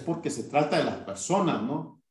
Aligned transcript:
es 0.00 0.06
porque 0.06 0.30
se 0.30 0.44
trata 0.44 0.78
de 0.78 0.84
las 0.84 0.96
personas, 0.96 1.62
¿no? 1.62 2.02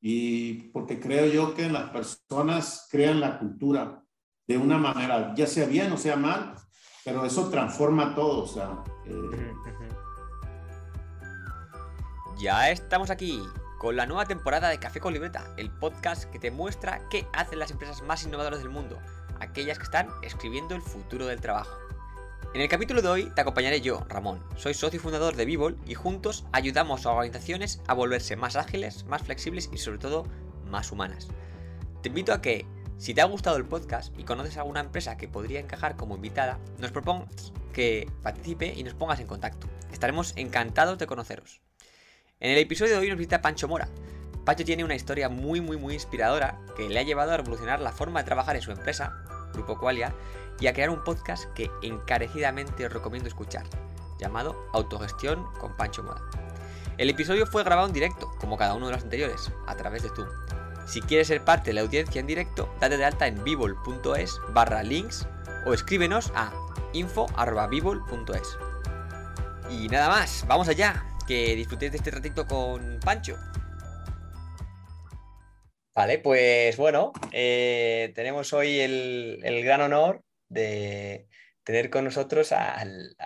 Y 0.00 0.70
porque 0.70 0.98
creo 0.98 1.26
yo 1.26 1.54
que 1.54 1.68
las 1.68 1.90
personas 1.90 2.88
crean 2.90 3.20
la 3.20 3.38
cultura 3.38 4.02
de 4.46 4.56
una 4.56 4.78
manera, 4.78 5.34
ya 5.34 5.46
sea 5.46 5.66
bien 5.66 5.92
o 5.92 5.96
sea 5.96 6.16
mal, 6.16 6.54
pero 7.04 7.24
eso 7.24 7.48
transforma 7.50 8.14
todo, 8.14 8.44
o 8.44 8.46
sea. 8.46 8.82
Eh, 9.06 9.52
ya 12.38 12.70
estamos 12.70 13.10
aquí 13.10 13.40
con 13.78 13.96
la 13.96 14.06
nueva 14.06 14.26
temporada 14.26 14.68
de 14.68 14.78
Café 14.78 15.00
con 15.00 15.12
Libreta, 15.12 15.44
el 15.56 15.70
podcast 15.70 16.24
que 16.30 16.38
te 16.38 16.50
muestra 16.50 17.08
qué 17.08 17.26
hacen 17.32 17.58
las 17.58 17.70
empresas 17.70 18.02
más 18.02 18.24
innovadoras 18.24 18.60
del 18.60 18.70
mundo, 18.70 18.98
aquellas 19.40 19.78
que 19.78 19.84
están 19.84 20.08
escribiendo 20.22 20.74
el 20.74 20.82
futuro 20.82 21.26
del 21.26 21.40
trabajo. 21.40 21.76
En 22.54 22.60
el 22.60 22.68
capítulo 22.68 23.00
de 23.00 23.08
hoy 23.08 23.32
te 23.34 23.40
acompañaré 23.40 23.80
yo, 23.80 24.04
Ramón. 24.08 24.42
Soy 24.56 24.74
socio 24.74 25.00
fundador 25.00 25.36
de 25.36 25.46
Vivol 25.46 25.78
y 25.86 25.94
juntos 25.94 26.44
ayudamos 26.52 27.06
a 27.06 27.10
organizaciones 27.10 27.80
a 27.86 27.94
volverse 27.94 28.36
más 28.36 28.56
ágiles, 28.56 29.06
más 29.06 29.22
flexibles 29.22 29.70
y 29.72 29.78
sobre 29.78 29.96
todo 29.98 30.26
más 30.66 30.92
humanas. 30.92 31.28
Te 32.02 32.10
invito 32.10 32.34
a 32.34 32.42
que, 32.42 32.66
si 32.98 33.14
te 33.14 33.22
ha 33.22 33.24
gustado 33.26 33.56
el 33.56 33.64
podcast 33.64 34.12
y 34.18 34.24
conoces 34.24 34.58
alguna 34.58 34.80
empresa 34.80 35.16
que 35.16 35.28
podría 35.28 35.60
encajar 35.60 35.96
como 35.96 36.16
invitada, 36.16 36.58
nos 36.78 36.90
propongas 36.90 37.54
que 37.72 38.10
participe 38.22 38.74
y 38.76 38.82
nos 38.84 38.92
pongas 38.92 39.20
en 39.20 39.28
contacto. 39.28 39.68
Estaremos 39.90 40.34
encantados 40.36 40.98
de 40.98 41.06
conoceros. 41.06 41.62
En 42.38 42.50
el 42.50 42.58
episodio 42.58 42.92
de 42.92 42.98
hoy 42.98 43.08
nos 43.08 43.18
visita 43.18 43.40
Pancho 43.40 43.66
Mora. 43.66 43.88
Pancho 44.44 44.64
tiene 44.64 44.84
una 44.84 44.96
historia 44.96 45.28
muy 45.30 45.60
muy 45.62 45.78
muy 45.78 45.94
inspiradora 45.94 46.60
que 46.76 46.88
le 46.88 46.98
ha 46.98 47.02
llevado 47.02 47.32
a 47.32 47.36
revolucionar 47.38 47.80
la 47.80 47.92
forma 47.92 48.20
de 48.20 48.26
trabajar 48.26 48.56
en 48.56 48.62
su 48.62 48.72
empresa, 48.72 49.24
Grupo 49.54 49.78
Qualia, 49.78 50.12
y 50.60 50.66
a 50.66 50.72
crear 50.72 50.90
un 50.90 51.04
podcast 51.04 51.52
que 51.54 51.70
encarecidamente 51.82 52.86
os 52.86 52.92
recomiendo 52.92 53.28
escuchar, 53.28 53.64
llamado 54.18 54.56
Autogestión 54.72 55.46
con 55.58 55.76
Pancho 55.76 56.02
Moda. 56.02 56.22
El 56.98 57.10
episodio 57.10 57.46
fue 57.46 57.64
grabado 57.64 57.88
en 57.88 57.94
directo, 57.94 58.30
como 58.38 58.56
cada 58.56 58.74
uno 58.74 58.86
de 58.86 58.92
los 58.92 59.02
anteriores, 59.02 59.50
a 59.66 59.76
través 59.76 60.02
de 60.02 60.10
Zoom. 60.10 60.28
Si 60.86 61.00
quieres 61.00 61.28
ser 61.28 61.44
parte 61.44 61.70
de 61.70 61.74
la 61.74 61.80
audiencia 61.80 62.20
en 62.20 62.26
directo, 62.26 62.72
date 62.80 62.98
de 62.98 63.04
alta 63.04 63.26
en 63.26 63.42
vivol.es 63.42 64.40
barra 64.50 64.82
links 64.82 65.26
o 65.64 65.72
escríbenos 65.72 66.32
a 66.34 66.52
info.vivol.es. 66.92 68.58
Y 69.70 69.88
nada 69.88 70.08
más, 70.08 70.44
vamos 70.46 70.68
allá, 70.68 71.06
que 71.26 71.54
disfrutéis 71.56 71.92
de 71.92 71.98
este 71.98 72.10
ratito 72.10 72.46
con 72.46 73.00
Pancho. 73.04 73.36
Vale, 75.94 76.18
pues 76.18 76.76
bueno, 76.76 77.12
eh, 77.32 78.12
tenemos 78.14 78.52
hoy 78.52 78.80
el, 78.80 79.40
el, 79.42 79.62
gran 79.62 79.82
honor 79.82 80.22
de 80.52 81.28
tener 81.64 81.90
con 81.90 82.04
nosotros 82.04 82.52
al, 82.52 83.16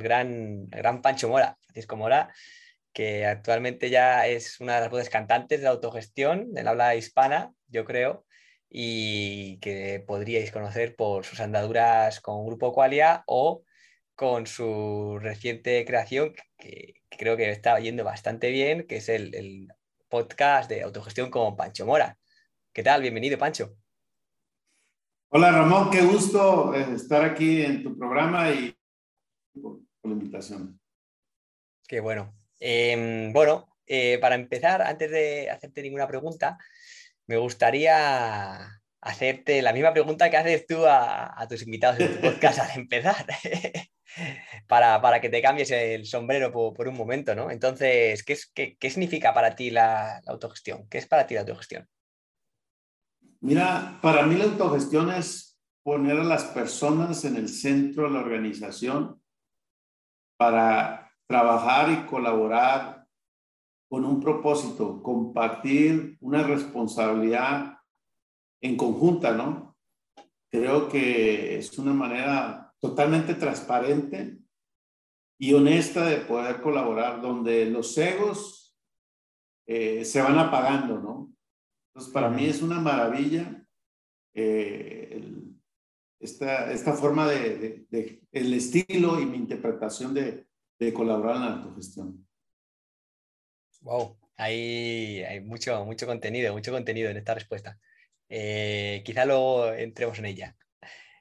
gran, 0.00 0.68
gran 0.68 1.02
Pancho 1.02 1.28
Mora, 1.28 1.58
Francisco 1.62 1.96
Mora, 1.96 2.32
que 2.92 3.26
actualmente 3.26 3.90
ya 3.90 4.26
es 4.26 4.60
una 4.60 4.76
de 4.76 4.80
las 4.82 4.90
voces 4.90 5.10
cantantes 5.10 5.60
de 5.60 5.68
autogestión 5.68 6.52
del 6.52 6.68
habla 6.68 6.94
hispana, 6.94 7.52
yo 7.68 7.84
creo, 7.84 8.26
y 8.68 9.58
que 9.60 10.02
podríais 10.06 10.52
conocer 10.52 10.96
por 10.96 11.24
sus 11.24 11.40
andaduras 11.40 12.20
con 12.20 12.46
Grupo 12.46 12.72
Qualia 12.72 13.24
o 13.26 13.64
con 14.14 14.46
su 14.46 15.18
reciente 15.20 15.84
creación, 15.84 16.34
que, 16.58 16.94
creo 17.10 17.36
que 17.36 17.50
está 17.50 17.78
yendo 17.80 18.04
bastante 18.04 18.50
bien, 18.50 18.86
que 18.86 18.96
es 18.98 19.08
el, 19.08 19.34
el 19.34 19.68
podcast 20.08 20.68
de 20.70 20.82
autogestión 20.82 21.30
con 21.30 21.56
Pancho 21.56 21.86
Mora. 21.86 22.18
¿Qué 22.72 22.82
tal? 22.82 23.02
Bienvenido, 23.02 23.38
Pancho. 23.38 23.79
Hola 25.32 25.52
Ramón, 25.52 25.90
qué 25.90 26.02
gusto 26.02 26.74
eh, 26.74 26.94
estar 26.96 27.24
aquí 27.24 27.62
en 27.62 27.84
tu 27.84 27.96
programa 27.96 28.50
y 28.50 28.76
por, 29.62 29.78
la 30.02 30.10
invitación. 30.10 30.80
Qué 31.86 32.00
bueno. 32.00 32.34
Em, 32.58 33.32
bueno, 33.32 33.68
eh, 33.86 34.18
para 34.18 34.34
empezar, 34.34 34.82
antes 34.82 35.08
de 35.08 35.48
hacerte 35.48 35.82
ninguna 35.82 36.08
pregunta, 36.08 36.58
me 37.28 37.36
gustaría 37.36 38.58
hacerte 39.00 39.62
la 39.62 39.72
misma 39.72 39.92
pregunta 39.92 40.28
que 40.30 40.36
haces 40.36 40.66
tú 40.66 40.84
a, 40.84 41.46
tus 41.48 41.62
invitados 41.62 42.00
en 42.00 42.12
tu 42.12 42.20
podcast 42.26 42.58
al 42.58 42.80
empezar, 42.80 43.24
para, 44.66 45.20
que 45.20 45.28
te 45.28 45.40
cambies 45.40 45.70
el 45.70 46.06
sombrero 46.06 46.50
por, 46.50 46.88
un 46.88 46.96
momento, 46.96 47.36
¿no? 47.36 47.52
Entonces, 47.52 48.24
¿qué, 48.24 48.32
es, 48.32 48.50
qué, 48.52 48.90
significa 48.90 49.32
para 49.32 49.54
ti 49.54 49.70
la 49.70 50.20
autogestión? 50.26 50.88
¿Qué 50.88 50.98
es 50.98 51.06
para 51.06 51.28
ti 51.28 51.34
la 51.34 51.42
autogestión? 51.42 51.88
Mira, 53.42 53.98
para 54.02 54.26
mí 54.26 54.34
la 54.36 54.44
autogestión 54.44 55.10
es 55.10 55.58
poner 55.82 56.18
a 56.18 56.24
las 56.24 56.44
personas 56.44 57.24
en 57.24 57.36
el 57.36 57.48
centro 57.48 58.04
de 58.04 58.10
la 58.10 58.20
organización 58.20 59.20
para 60.38 61.10
trabajar 61.26 61.90
y 61.90 62.06
colaborar 62.06 63.06
con 63.88 64.04
un 64.04 64.20
propósito, 64.20 65.02
compartir 65.02 66.16
una 66.20 66.42
responsabilidad 66.42 67.78
en 68.62 68.76
conjunta, 68.76 69.32
¿no? 69.32 69.76
Creo 70.50 70.88
que 70.88 71.58
es 71.58 71.78
una 71.78 71.92
manera 71.92 72.72
totalmente 72.78 73.34
transparente 73.34 74.38
y 75.38 75.54
honesta 75.54 76.04
de 76.04 76.18
poder 76.18 76.60
colaborar, 76.60 77.20
donde 77.20 77.66
los 77.66 77.96
egos 77.96 78.76
eh, 79.66 80.04
se 80.04 80.20
van 80.20 80.38
apagando, 80.38 80.98
¿no? 80.98 81.09
Entonces, 81.90 82.12
para 82.12 82.30
mí 82.30 82.46
es 82.46 82.62
una 82.62 82.78
maravilla 82.78 83.64
eh, 84.32 85.20
esta, 86.20 86.70
esta, 86.70 86.92
forma 86.92 87.28
de, 87.28 87.86
el 88.30 88.54
estilo 88.54 89.20
y 89.20 89.26
mi 89.26 89.38
interpretación 89.38 90.14
de, 90.14 90.46
colaborar 90.94 91.36
en 91.36 91.42
la 91.42 91.52
autogestión. 91.56 92.26
Wow, 93.80 94.16
hay, 94.36 95.22
hay 95.24 95.40
mucho, 95.40 95.84
mucho 95.84 96.06
contenido, 96.06 96.54
mucho 96.54 96.72
contenido 96.72 97.10
en 97.10 97.16
esta 97.16 97.34
respuesta. 97.34 97.78
Eh, 98.28 99.02
quizá 99.04 99.24
luego 99.24 99.72
entremos 99.72 100.18
en 100.20 100.26
ella. 100.26 100.56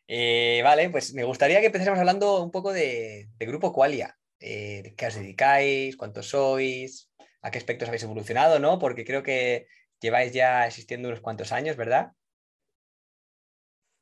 Eh, 0.08 0.62
vale, 0.64 0.90
pues 0.90 1.14
me 1.14 1.24
gustaría 1.24 1.60
que 1.62 1.68
empecemos 1.68 2.00
hablando 2.00 2.44
un 2.44 2.52
poco 2.52 2.72
de, 2.72 3.30
Grupo 3.40 3.74
Qualia. 3.74 4.18
¿Qué 4.38 4.96
os 5.08 5.16
dedicáis? 5.16 5.98
¿Cuántos 5.98 6.30
sois? 6.30 7.12
¿A 7.42 7.52
qué 7.52 7.58
aspectos 7.58 7.88
habéis 7.88 8.04
evolucionado? 8.04 8.60
¿no? 8.60 8.80
Porque 8.80 9.04
creo 9.04 9.24
que 9.24 9.68
lleváis 10.02 10.34
ya 10.34 10.66
existiendo 10.66 11.08
unos 11.10 11.22
cuantos 11.22 11.52
años, 11.52 11.76
¿verdad? 11.76 12.14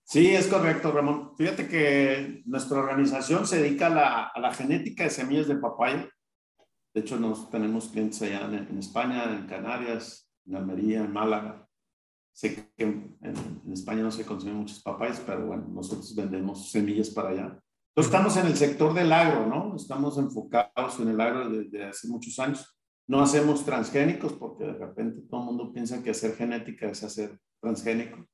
Sí, 0.09 0.33
es 0.33 0.47
correcto, 0.47 0.93
Ramón. 0.93 1.35
Fíjate 1.35 1.67
que 1.67 2.41
nuestra 2.45 2.79
organización 2.79 3.45
se 3.45 3.61
dedica 3.61 3.87
a 3.87 4.39
la, 4.39 4.53
genética 4.53 5.03
de 5.03 5.09
semillas 5.09 5.49
de 5.49 5.57
papaya. 5.57 6.09
De 6.93 7.01
hecho, 7.01 7.19
nos, 7.19 7.49
tenemos 7.49 7.89
clientes 7.89 8.21
allá 8.21 8.45
en, 8.45 8.77
España, 8.77 9.25
en 9.25 9.45
Canarias, 9.47 10.31
en 10.45 10.55
Almería, 10.55 10.99
en 11.01 11.11
Málaga. 11.11 11.67
Sé 12.31 12.71
que 12.77 12.83
en, 12.83 13.17
España 13.73 14.01
no 14.01 14.11
se 14.11 14.25
consumen 14.25 14.55
muchas 14.55 14.81
papayas, 14.81 15.21
pero 15.25 15.45
bueno, 15.45 15.67
nosotros 15.67 16.15
vendemos 16.15 16.71
semillas 16.71 17.09
para 17.09 17.29
allá. 17.29 17.59
Entonces, 17.89 18.13
estamos 18.13 18.37
en 18.37 18.45
el 18.45 18.55
sector 18.55 18.93
del 18.93 19.11
agro, 19.11 19.45
¿no? 19.45 19.75
Estamos 19.75 20.17
enfocados 20.17 21.01
en 21.01 21.09
el 21.09 21.19
agro 21.19 21.49
desde 21.49 21.83
hace 21.83 22.07
muchos 22.07 22.39
años. 22.39 22.76
No 23.07 23.21
hacemos 23.21 23.65
transgénicos 23.65 24.33
porque 24.33 24.65
de 24.65 24.73
repente 24.73 25.21
todo 25.29 25.39
el 25.39 25.45
mundo 25.45 25.71
piensa 25.71 26.03
que 26.03 26.09
hacer 26.09 26.35
genética 26.35 26.89
es 26.89 27.03
hacer 27.03 27.39
transgénico. 27.61 28.27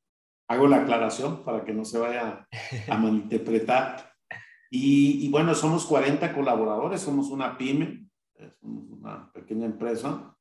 Hago 0.47 0.67
la 0.67 0.81
aclaración 0.81 1.43
para 1.43 1.63
que 1.63 1.73
no 1.73 1.85
se 1.85 1.99
vaya 1.99 2.47
a 2.89 2.97
malinterpretar. 2.97 4.11
Y, 4.75 5.29
bueno, 5.29 5.53
somos 5.53 5.85
40 5.85 6.33
colaboradores, 6.33 6.99
somos 7.01 7.29
una 7.29 7.55
pyme, 7.55 8.09
somos 8.59 8.89
una 8.89 9.31
pequeña 9.31 9.67
empresa. 9.67 10.35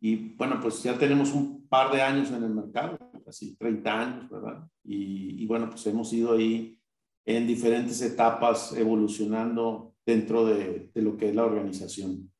Y 0.00 0.34
bueno, 0.36 0.60
pues 0.60 0.82
ya 0.82 0.98
tenemos 0.98 1.32
un 1.32 1.66
par 1.66 1.90
de 1.90 2.02
años 2.02 2.30
en 2.30 2.44
el 2.44 2.50
mercado, 2.50 2.98
casi 3.24 3.56
30 3.56 4.00
años, 4.00 4.30
¿verdad? 4.30 4.68
Y, 4.84 5.42
y 5.42 5.46
bueno, 5.46 5.70
pues 5.70 5.86
hemos 5.86 6.12
ido 6.12 6.34
ahí 6.34 6.78
en 7.24 7.46
diferentes 7.46 8.02
etapas 8.02 8.74
evolucionando 8.74 9.94
dentro 10.04 10.44
de, 10.44 10.90
de 10.94 11.02
lo 11.02 11.16
que 11.16 11.30
es 11.30 11.34
la 11.34 11.46
organización. 11.46 12.30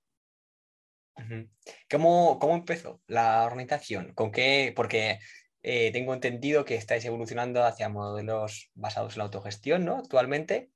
¿Cómo, 1.91 2.39
¿Cómo, 2.39 2.55
empezó 2.55 3.01
la 3.07 3.45
organización? 3.45 4.13
¿Con 4.15 4.31
qué? 4.31 4.73
Porque 4.75 5.19
eh, 5.63 5.91
tengo 5.93 6.15
entendido 6.15 6.65
que 6.65 6.77
estáis 6.77 7.05
evolucionando 7.05 7.65
hacia 7.65 7.89
modelos 7.89 8.71
basados 8.75 9.15
en 9.15 9.19
la 9.19 9.25
autogestión, 9.25 9.85
¿no? 9.85 9.97
Actualmente, 9.97 10.71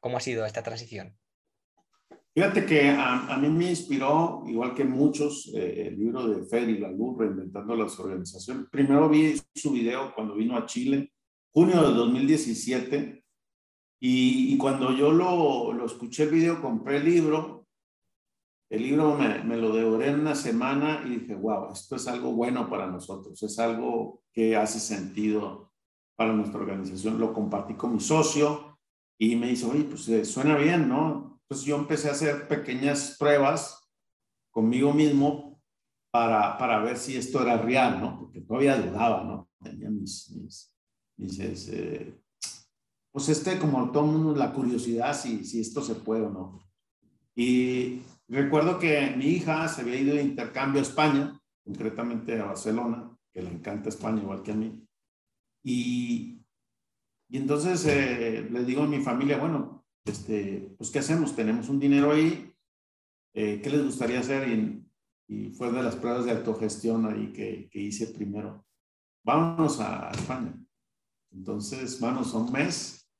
¿cómo 0.00 0.16
ha 0.16 0.20
sido 0.20 0.46
esta 0.46 0.62
transición? 0.62 1.16
Fíjate 2.34 2.64
que 2.66 2.88
a, 2.88 3.36
mí 3.36 3.48
me 3.48 3.70
inspiró, 3.70 4.44
igual 4.46 4.72
que 4.72 4.84
muchos, 4.84 5.50
eh, 5.56 5.88
el 5.88 5.98
libro 5.98 6.28
de 6.28 6.46
Ferry 6.46 6.78
Laloux, 6.78 7.18
Reinventando 7.18 7.74
las 7.74 7.98
Organizaciones. 7.98 8.66
Primero 8.70 9.08
vi 9.08 9.34
su 9.54 9.72
video 9.72 10.14
cuando 10.14 10.36
vino 10.36 10.56
a 10.56 10.64
Chile, 10.64 11.12
junio 11.50 11.82
de 11.82 11.94
2017, 11.94 13.24
y, 14.00 14.54
y 14.54 14.56
cuando 14.56 14.92
yo 14.96 15.10
lo, 15.10 15.72
lo, 15.72 15.86
escuché 15.86 16.24
el 16.24 16.30
video, 16.30 16.62
compré 16.62 16.98
el 16.98 17.06
libro 17.06 17.57
el 18.70 18.82
libro 18.82 19.16
me, 19.16 19.42
me, 19.44 19.56
lo 19.56 19.74
devoré 19.74 20.08
en 20.08 20.20
una 20.20 20.34
semana 20.34 21.02
y 21.06 21.20
dije, 21.20 21.34
wow, 21.34 21.72
esto 21.72 21.96
es 21.96 22.06
algo 22.06 22.32
bueno 22.32 22.68
para 22.68 22.86
nosotros, 22.86 23.42
es 23.42 23.58
algo 23.58 24.22
que 24.32 24.56
hace 24.56 24.78
sentido 24.78 25.72
para 26.16 26.32
nuestra 26.32 26.60
organización. 26.60 27.18
Lo 27.18 27.32
compartí 27.32 27.74
con 27.74 27.94
mi 27.94 28.00
socio 28.00 28.78
y 29.18 29.36
me 29.36 29.48
dice, 29.48 29.66
oye, 29.66 29.84
pues 29.84 30.08
eh, 30.08 30.24
suena 30.24 30.56
bien, 30.56 30.88
¿no? 30.88 31.40
Entonces 31.42 31.66
yo 31.66 31.76
empecé 31.76 32.08
a 32.08 32.12
hacer 32.12 32.46
pequeñas 32.46 33.16
pruebas 33.18 33.88
conmigo 34.50 34.92
mismo 34.92 35.62
para, 36.10 36.58
para 36.58 36.80
ver 36.80 36.98
si 36.98 37.16
esto 37.16 37.40
era 37.40 37.56
real, 37.56 38.00
¿no? 38.00 38.18
Porque 38.18 38.40
todavía 38.40 38.76
dudaba, 38.76 39.24
¿no? 39.24 39.48
Tenía 39.62 39.90
mis, 39.90 40.30
mis, 40.30 40.74
mis 41.16 41.68
eh, 41.68 42.20
pues 43.12 43.28
este, 43.30 43.58
como 43.58 43.90
todo 43.90 44.04
mundo, 44.04 44.34
la 44.34 44.52
curiosidad 44.52 45.18
si, 45.18 45.44
si 45.44 45.60
esto 45.60 45.82
se 45.82 45.94
puede 45.94 46.22
o 46.22 46.30
no. 46.30 46.60
Y 47.34 48.02
recuerdo 48.36 48.78
que 48.78 49.14
mi 49.16 49.26
hija 49.26 49.68
se 49.68 49.80
había 49.80 49.96
ido 49.96 50.14
de 50.14 50.22
intercambio 50.22 50.80
a 50.80 50.82
España, 50.82 51.40
concretamente 51.64 52.38
a 52.38 52.46
Barcelona, 52.46 53.16
que 53.32 53.42
le 53.42 53.50
encanta 53.50 53.88
España 53.88 54.22
igual 54.22 54.42
que 54.42 54.52
a 54.52 54.54
mí. 54.54 54.86
Y, 55.64 56.44
entonces 57.30 57.84
eh, 57.86 58.46
le 58.50 58.64
digo 58.64 58.82
a 58.82 58.86
mi 58.86 59.00
familia, 59.00 59.38
bueno, 59.38 59.86
este, 60.04 60.74
pues 60.76 60.90
¿qué 60.90 60.98
hacemos? 60.98 61.34
Tenemos 61.34 61.68
un 61.68 61.78
dinero 61.78 62.12
ahí, 62.12 62.52
eh, 63.34 63.60
¿qué 63.62 63.70
les 63.70 63.84
gustaría 63.84 64.20
hacer? 64.20 64.48
Y, 64.48 64.84
y, 65.26 65.50
fue 65.50 65.70
de 65.70 65.82
las 65.82 65.96
pruebas 65.96 66.24
de 66.24 66.32
autogestión 66.32 67.06
ahí 67.06 67.32
que, 67.32 67.68
que 67.70 67.80
hice 67.80 68.08
primero. 68.08 68.66
Vámonos 69.24 69.80
a 69.80 70.10
España. 70.10 70.54
Entonces, 71.32 72.00
vamos 72.00 72.34
a 72.34 72.38
un 72.38 72.52
mes 72.52 73.10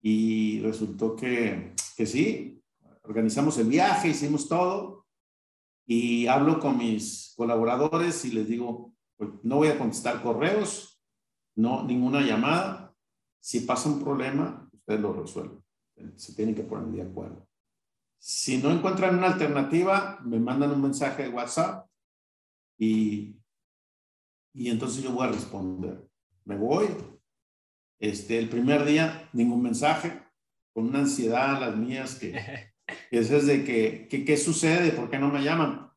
y 0.00 0.60
resultó 0.60 1.16
que 1.16 1.74
sí, 2.06 2.61
organizamos 3.02 3.58
el 3.58 3.68
viaje, 3.68 4.08
hicimos 4.08 4.48
todo 4.48 5.06
y 5.86 6.26
hablo 6.26 6.60
con 6.60 6.78
mis 6.78 7.34
colaboradores 7.36 8.24
y 8.24 8.32
les 8.32 8.48
digo, 8.48 8.94
pues, 9.16 9.30
no 9.42 9.56
voy 9.56 9.68
a 9.68 9.78
contestar 9.78 10.22
correos, 10.22 11.00
no 11.56 11.84
ninguna 11.84 12.20
llamada. 12.22 12.94
Si 13.40 13.60
pasa 13.60 13.88
un 13.88 14.02
problema, 14.02 14.68
ustedes 14.72 15.00
lo 15.00 15.12
resuelven. 15.12 15.62
Se 16.16 16.34
tienen 16.34 16.54
que 16.54 16.62
poner 16.62 16.88
de 16.88 17.02
acuerdo. 17.02 17.46
Si 18.18 18.58
no 18.58 18.70
encuentran 18.70 19.18
una 19.18 19.32
alternativa, 19.32 20.20
me 20.24 20.38
mandan 20.38 20.70
un 20.70 20.82
mensaje 20.82 21.24
de 21.24 21.28
WhatsApp 21.28 21.88
y, 22.78 23.36
y 24.54 24.70
entonces 24.70 25.02
yo 25.02 25.12
voy 25.12 25.26
a 25.26 25.32
responder. 25.32 26.08
Me 26.44 26.56
voy. 26.56 26.86
Este, 27.98 28.38
el 28.38 28.48
primer 28.48 28.84
día, 28.84 29.28
ningún 29.32 29.62
mensaje, 29.62 30.22
con 30.72 30.88
una 30.88 31.00
ansiedad 31.00 31.60
las 31.60 31.76
mías 31.76 32.16
que, 32.16 32.34
que 32.86 33.18
es 33.18 33.46
de 33.46 33.64
que, 33.64 34.24
¿qué 34.24 34.36
sucede? 34.36 34.92
¿Por 34.92 35.10
qué 35.10 35.18
no 35.18 35.28
me 35.28 35.42
llaman? 35.42 35.90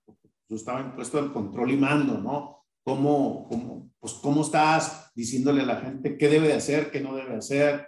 Yo 0.48 0.56
estaba 0.56 0.82
impuesto 0.82 1.18
al 1.18 1.34
control 1.34 1.72
y 1.72 1.78
mando, 1.78 2.20
¿no? 2.20 2.66
¿Cómo, 2.84 3.48
cómo, 3.50 3.92
pues, 4.00 4.14
¿Cómo 4.14 4.42
estás 4.42 5.12
diciéndole 5.16 5.62
a 5.62 5.66
la 5.66 5.82
gente 5.82 6.18
qué 6.18 6.30
debe 6.30 6.50
de 6.50 6.54
hacer, 6.54 6.92
qué 6.92 7.02
no 7.02 7.16
debe 7.16 7.36
hacer? 7.36 7.88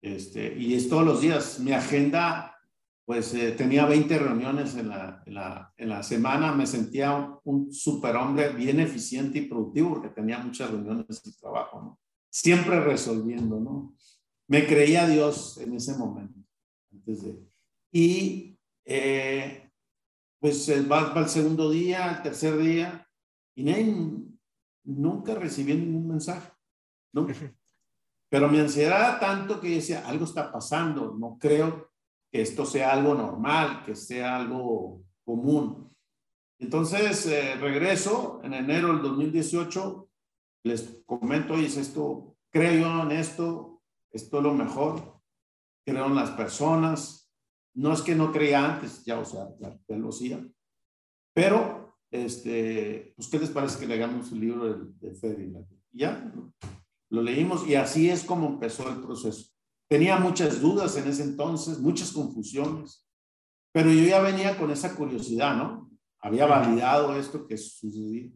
Este, 0.00 0.56
y 0.56 0.74
es 0.74 0.88
todos 0.88 1.04
los 1.04 1.20
días. 1.20 1.58
Mi 1.58 1.72
agenda, 1.72 2.56
pues 3.04 3.34
eh, 3.34 3.52
tenía 3.52 3.84
20 3.86 4.18
reuniones 4.18 4.76
en 4.76 4.88
la, 4.90 5.22
en 5.26 5.34
la, 5.34 5.72
en 5.76 5.88
la 5.88 6.02
semana. 6.02 6.52
Me 6.52 6.66
sentía 6.66 7.16
un, 7.16 7.38
un 7.44 7.72
superhombre 7.72 8.50
bien 8.50 8.78
eficiente 8.78 9.38
y 9.38 9.48
productivo 9.48 9.94
porque 9.94 10.10
tenía 10.10 10.38
muchas 10.38 10.70
reuniones 10.70 11.22
de 11.22 11.32
trabajo, 11.32 11.80
¿no? 11.82 12.00
Siempre 12.30 12.80
resolviendo, 12.80 13.58
¿no? 13.58 13.94
Me 14.46 14.66
creía 14.66 15.08
Dios 15.08 15.58
en 15.58 15.74
ese 15.74 15.96
momento. 15.96 16.38
Antes 16.92 17.22
de, 17.22 17.51
y 17.92 18.58
eh, 18.84 19.70
pues 20.40 20.68
va, 20.90 21.12
va 21.12 21.20
el 21.20 21.28
segundo 21.28 21.70
día, 21.70 22.10
el 22.10 22.22
tercer 22.22 22.58
día, 22.58 23.08
y 23.54 23.64
nunca 24.84 25.34
recibí 25.34 25.74
ningún 25.74 26.08
mensaje. 26.08 26.50
¿no? 27.12 27.26
Pero 28.28 28.48
mi 28.48 28.58
ansiedad 28.58 28.98
era 28.98 29.20
tanto 29.20 29.60
que 29.60 29.68
decía, 29.68 30.08
algo 30.08 30.24
está 30.24 30.50
pasando, 30.50 31.14
no 31.18 31.36
creo 31.38 31.92
que 32.30 32.40
esto 32.40 32.64
sea 32.64 32.92
algo 32.92 33.14
normal, 33.14 33.82
que 33.84 33.94
sea 33.94 34.36
algo 34.36 35.04
común. 35.22 35.94
Entonces, 36.58 37.26
eh, 37.26 37.56
regreso 37.56 38.40
en 38.42 38.54
enero 38.54 38.88
del 38.88 39.02
2018, 39.02 40.08
les 40.64 41.02
comento, 41.04 41.58
y 41.58 41.66
es 41.66 41.76
esto, 41.76 42.36
creo 42.50 43.02
en 43.02 43.12
esto, 43.12 43.82
esto 44.10 44.38
es 44.38 44.42
lo 44.42 44.54
mejor, 44.54 45.20
creo 45.84 46.06
en 46.06 46.14
las 46.14 46.30
personas, 46.30 47.21
no 47.74 47.92
es 47.92 48.02
que 48.02 48.14
no 48.14 48.32
creía 48.32 48.74
antes, 48.74 49.04
ya, 49.04 49.18
o 49.18 49.24
sea, 49.24 49.48
ya, 49.60 49.96
lo 49.96 50.10
hacía, 50.10 50.44
pero, 51.34 51.96
este, 52.10 53.14
pues, 53.16 53.28
¿qué 53.28 53.38
les 53.38 53.50
parece 53.50 53.78
que 53.78 53.86
le 53.86 53.94
hagamos 53.94 54.32
el 54.32 54.40
libro 54.40 54.72
de, 54.72 55.08
de 55.08 55.14
Ferdinand? 55.14 55.66
Ya, 55.92 56.32
lo 57.08 57.22
leímos 57.22 57.66
y 57.66 57.74
así 57.74 58.08
es 58.08 58.24
como 58.24 58.48
empezó 58.48 58.88
el 58.88 59.00
proceso. 59.00 59.50
Tenía 59.88 60.18
muchas 60.18 60.60
dudas 60.60 60.96
en 60.96 61.08
ese 61.08 61.22
entonces, 61.22 61.78
muchas 61.78 62.12
confusiones, 62.12 63.06
pero 63.72 63.90
yo 63.90 64.04
ya 64.04 64.20
venía 64.20 64.56
con 64.56 64.70
esa 64.70 64.94
curiosidad, 64.94 65.56
¿no? 65.56 65.90
Había 66.20 66.46
validado 66.46 67.16
esto 67.16 67.46
que 67.46 67.56
sucedía. 67.56 68.30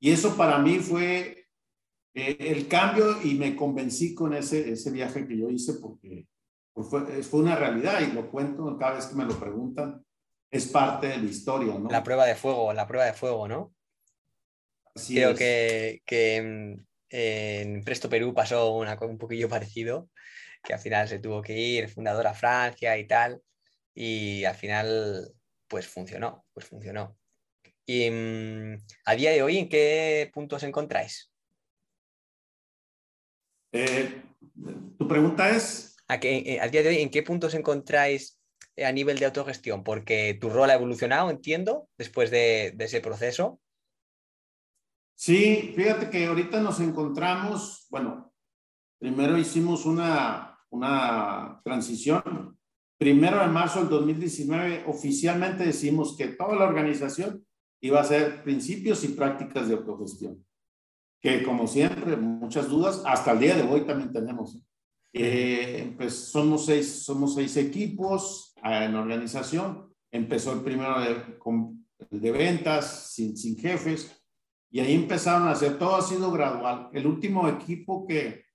Y 0.00 0.10
eso 0.10 0.36
para 0.36 0.58
mí 0.58 0.78
fue 0.78 1.46
eh, 2.14 2.36
el 2.38 2.68
cambio 2.68 3.22
y 3.22 3.34
me 3.34 3.56
convencí 3.56 4.14
con 4.14 4.34
ese, 4.34 4.72
ese 4.72 4.90
viaje 4.90 5.26
que 5.26 5.36
yo 5.36 5.48
hice 5.48 5.74
porque, 5.74 6.26
fue, 6.74 7.22
fue 7.22 7.40
una 7.40 7.56
realidad 7.56 8.00
y 8.00 8.12
lo 8.12 8.30
cuento 8.30 8.76
cada 8.78 8.94
vez 8.94 9.06
que 9.06 9.14
me 9.14 9.24
lo 9.24 9.38
preguntan. 9.38 10.04
Es 10.50 10.66
parte 10.68 11.08
de 11.08 11.16
la 11.18 11.24
historia, 11.24 11.78
¿no? 11.78 11.88
La 11.90 12.02
prueba 12.02 12.26
de 12.26 12.34
fuego, 12.34 12.72
la 12.72 12.86
prueba 12.86 13.06
de 13.06 13.14
fuego, 13.14 13.48
¿no? 13.48 13.74
Así 14.94 15.14
Creo 15.14 15.34
que, 15.34 16.02
que 16.04 16.42
mm, 16.42 16.84
en 17.10 17.84
Presto 17.84 18.08
Perú 18.08 18.34
pasó 18.34 18.74
una, 18.76 18.98
un 19.00 19.18
poquillo 19.18 19.48
parecido, 19.48 20.10
que 20.62 20.74
al 20.74 20.80
final 20.80 21.08
se 21.08 21.18
tuvo 21.18 21.42
que 21.42 21.58
ir, 21.58 21.88
fundador 21.88 22.26
a 22.26 22.34
Francia 22.34 22.98
y 22.98 23.06
tal, 23.06 23.40
y 23.94 24.44
al 24.44 24.54
final 24.54 25.32
pues 25.68 25.86
funcionó, 25.88 26.44
pues 26.52 26.66
funcionó. 26.66 27.16
Y 27.86 28.10
mm, 28.10 28.76
a 29.06 29.14
día 29.14 29.32
de 29.32 29.42
hoy, 29.42 29.58
¿en 29.58 29.68
qué 29.68 30.30
puntos 30.32 30.62
encontráis? 30.62 31.32
Eh, 33.72 34.22
tu 34.98 35.08
pregunta 35.08 35.48
es... 35.50 35.91
¿A, 36.08 36.20
qué, 36.20 36.38
eh, 36.38 36.60
a 36.60 36.68
día 36.68 36.82
de 36.82 36.90
hoy, 36.90 36.98
¿en 36.98 37.10
qué 37.10 37.22
puntos 37.22 37.54
encontráis 37.54 38.38
a 38.76 38.92
nivel 38.92 39.18
de 39.18 39.26
autogestión? 39.26 39.84
Porque 39.84 40.36
tu 40.40 40.50
rol 40.50 40.70
ha 40.70 40.74
evolucionado, 40.74 41.30
entiendo, 41.30 41.88
después 41.96 42.30
de, 42.30 42.72
de 42.74 42.84
ese 42.84 43.00
proceso. 43.00 43.60
Sí, 45.14 45.72
fíjate 45.76 46.10
que 46.10 46.26
ahorita 46.26 46.60
nos 46.60 46.80
encontramos, 46.80 47.86
bueno, 47.90 48.32
primero 48.98 49.38
hicimos 49.38 49.86
una, 49.86 50.58
una 50.70 51.60
transición. 51.64 52.58
Primero 52.98 53.40
de 53.40 53.46
marzo 53.48 53.80
del 53.80 53.88
2019 53.88 54.84
oficialmente 54.86 55.64
decimos 55.64 56.16
que 56.16 56.28
toda 56.28 56.56
la 56.56 56.64
organización 56.64 57.44
iba 57.80 58.00
a 58.00 58.04
ser 58.04 58.42
principios 58.42 59.04
y 59.04 59.08
prácticas 59.08 59.68
de 59.68 59.74
autogestión. 59.74 60.44
Que 61.20 61.42
como 61.42 61.66
siempre, 61.66 62.16
muchas 62.16 62.68
dudas, 62.68 63.02
hasta 63.04 63.32
el 63.32 63.40
día 63.40 63.56
de 63.56 63.62
hoy 63.62 63.82
también 63.86 64.12
tenemos. 64.12 64.58
Eh, 65.12 65.94
pues 65.96 66.14
somos 66.14 66.66
seis, 66.66 67.04
somos 67.04 67.34
seis 67.34 67.56
equipos 67.56 68.54
eh, 68.64 68.84
en 68.84 68.94
organización. 68.94 69.92
Empezó 70.10 70.52
el 70.52 70.60
primero 70.60 71.00
de, 71.00 71.38
de 72.10 72.32
ventas, 72.32 73.12
sin, 73.12 73.36
sin 73.36 73.56
jefes 73.56 74.22
y 74.72 74.80
ahí 74.80 74.94
empezaron 74.94 75.48
a 75.48 75.50
hacer, 75.50 75.78
todo 75.78 75.96
ha 75.96 76.02
sido 76.02 76.32
gradual. 76.32 76.88
El 76.94 77.06
último 77.06 77.46
equipo 77.46 78.06
que, 78.06 78.46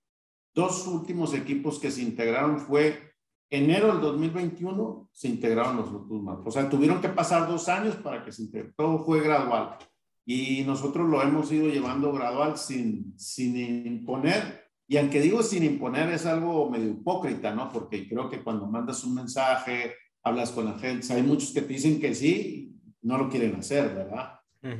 dos 0.52 0.84
últimos 0.88 1.32
equipos 1.32 1.78
que 1.78 1.92
se 1.92 2.02
integraron 2.02 2.58
fue 2.58 3.12
enero 3.48 3.92
del 3.92 4.00
2021, 4.00 5.10
se 5.12 5.28
integraron 5.28 5.76
los 5.76 5.90
otros 5.90 6.20
más. 6.20 6.38
O 6.44 6.50
sea, 6.50 6.68
tuvieron 6.68 7.00
que 7.00 7.08
pasar 7.08 7.46
dos 7.46 7.68
años 7.68 7.94
para 7.94 8.24
que 8.24 8.32
se 8.32 8.42
integre. 8.42 8.72
Todo 8.76 9.04
fue 9.04 9.20
gradual. 9.20 9.78
Y 10.26 10.64
nosotros 10.64 11.08
lo 11.08 11.22
hemos 11.22 11.52
ido 11.52 11.68
llevando 11.68 12.12
gradual 12.12 12.58
sin, 12.58 13.16
sin 13.16 13.56
imponer. 13.86 14.67
Y 14.90 14.96
aunque 14.96 15.20
digo 15.20 15.42
sin 15.42 15.64
imponer 15.64 16.10
es 16.10 16.24
algo 16.24 16.70
medio 16.70 16.88
hipócrita, 16.88 17.54
¿no? 17.54 17.70
Porque 17.70 18.08
creo 18.08 18.30
que 18.30 18.42
cuando 18.42 18.66
mandas 18.66 19.04
un 19.04 19.14
mensaje, 19.14 19.94
hablas 20.22 20.50
con 20.50 20.64
la 20.64 20.78
gente, 20.78 21.12
hay 21.12 21.22
muchos 21.22 21.52
que 21.52 21.60
te 21.60 21.74
dicen 21.74 22.00
que 22.00 22.14
sí, 22.14 22.74
no 23.02 23.18
lo 23.18 23.28
quieren 23.28 23.54
hacer, 23.56 23.94
¿verdad? 23.94 24.34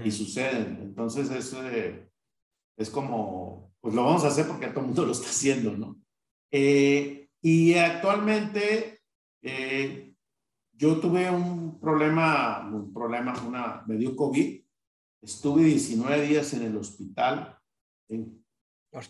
y 0.04 0.10
suceden. 0.10 0.78
Entonces 0.82 1.30
es, 1.30 1.52
eh, 1.52 2.10
es 2.76 2.90
como, 2.90 3.72
pues 3.80 3.94
lo 3.94 4.04
vamos 4.04 4.24
a 4.24 4.28
hacer 4.28 4.46
porque 4.46 4.66
todo 4.68 4.80
el 4.80 4.86
mundo 4.86 5.06
lo 5.06 5.12
está 5.12 5.28
haciendo, 5.28 5.76
¿no? 5.76 6.00
Eh, 6.50 7.28
y 7.40 7.74
actualmente 7.74 9.00
eh, 9.42 10.14
yo 10.72 10.98
tuve 10.98 11.30
un 11.30 11.78
problema, 11.78 12.68
un 12.72 12.92
problema, 12.92 13.34
una, 13.46 13.84
me 13.86 13.96
dio 13.96 14.16
COVID, 14.16 14.60
estuve 15.22 15.64
19 15.64 16.22
días 16.22 16.52
en 16.54 16.62
el 16.62 16.76
hospital, 16.76 17.56
en, 18.08 18.37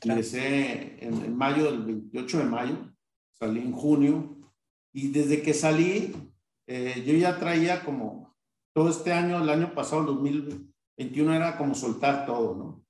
ingresé 0.05 1.05
en, 1.05 1.25
en 1.25 1.37
mayo, 1.37 1.65
del 1.65 1.85
28 1.85 2.39
de 2.39 2.45
mayo, 2.45 2.95
salí 3.33 3.61
en 3.61 3.73
junio, 3.73 4.37
y 4.93 5.09
desde 5.09 5.43
que 5.43 5.55
salí, 5.55 6.15
yo 6.67 7.15
ya 7.15 7.39
traía 7.39 7.85
como 7.85 8.37
todo 8.75 8.91
este 8.91 9.13
año, 9.13 9.43
el 9.43 9.49
año 9.49 9.75
pasado, 9.75 10.03
el 10.03 10.07
2021, 10.09 11.35
era 11.35 11.57
como 11.57 11.75
soltar 11.75 12.27
todo, 12.27 12.55
¿no? 12.55 12.85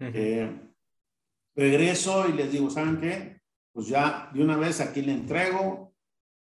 Eh, 0.00 0.50
regreso 1.56 2.28
y 2.28 2.32
les 2.32 2.52
digo, 2.52 2.68
¿saben 2.68 3.00
qué? 3.00 3.40
Pues 3.72 3.88
ya 3.88 4.30
de 4.34 4.42
una 4.42 4.56
vez 4.56 4.80
aquí 4.80 5.02
le 5.02 5.12
entrego, 5.12 5.94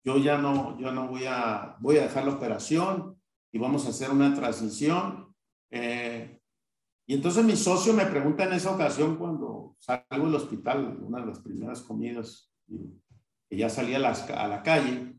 yo 0.04 0.18
ya 0.18 0.38
no, 0.38 0.80
yo 0.80 0.92
no 0.92 1.08
voy 1.08 1.26
a, 1.28 1.76
voy 1.80 1.98
a 1.98 2.04
dejar 2.04 2.26
la 2.26 2.34
operación, 2.34 3.20
y 3.52 3.58
vamos 3.58 3.86
a 3.86 3.90
hacer 3.90 4.12
una 4.12 4.34
transición. 4.34 5.34
Eh, 5.72 6.39
y 7.10 7.16
entonces 7.16 7.44
mi 7.44 7.56
socio 7.56 7.92
me 7.92 8.06
pregunta 8.06 8.44
en 8.44 8.54
esa 8.54 8.70
ocasión 8.70 9.16
cuando 9.16 9.76
salgo 9.80 10.28
del 10.28 10.36
hospital, 10.36 11.00
una 11.02 11.22
de 11.22 11.26
las 11.26 11.40
primeras 11.40 11.82
comidas, 11.82 12.54
que 13.50 13.58
ya 13.58 13.68
salí 13.68 13.96
a, 13.96 13.98
a 13.98 14.48
la 14.48 14.62
calle, 14.62 15.16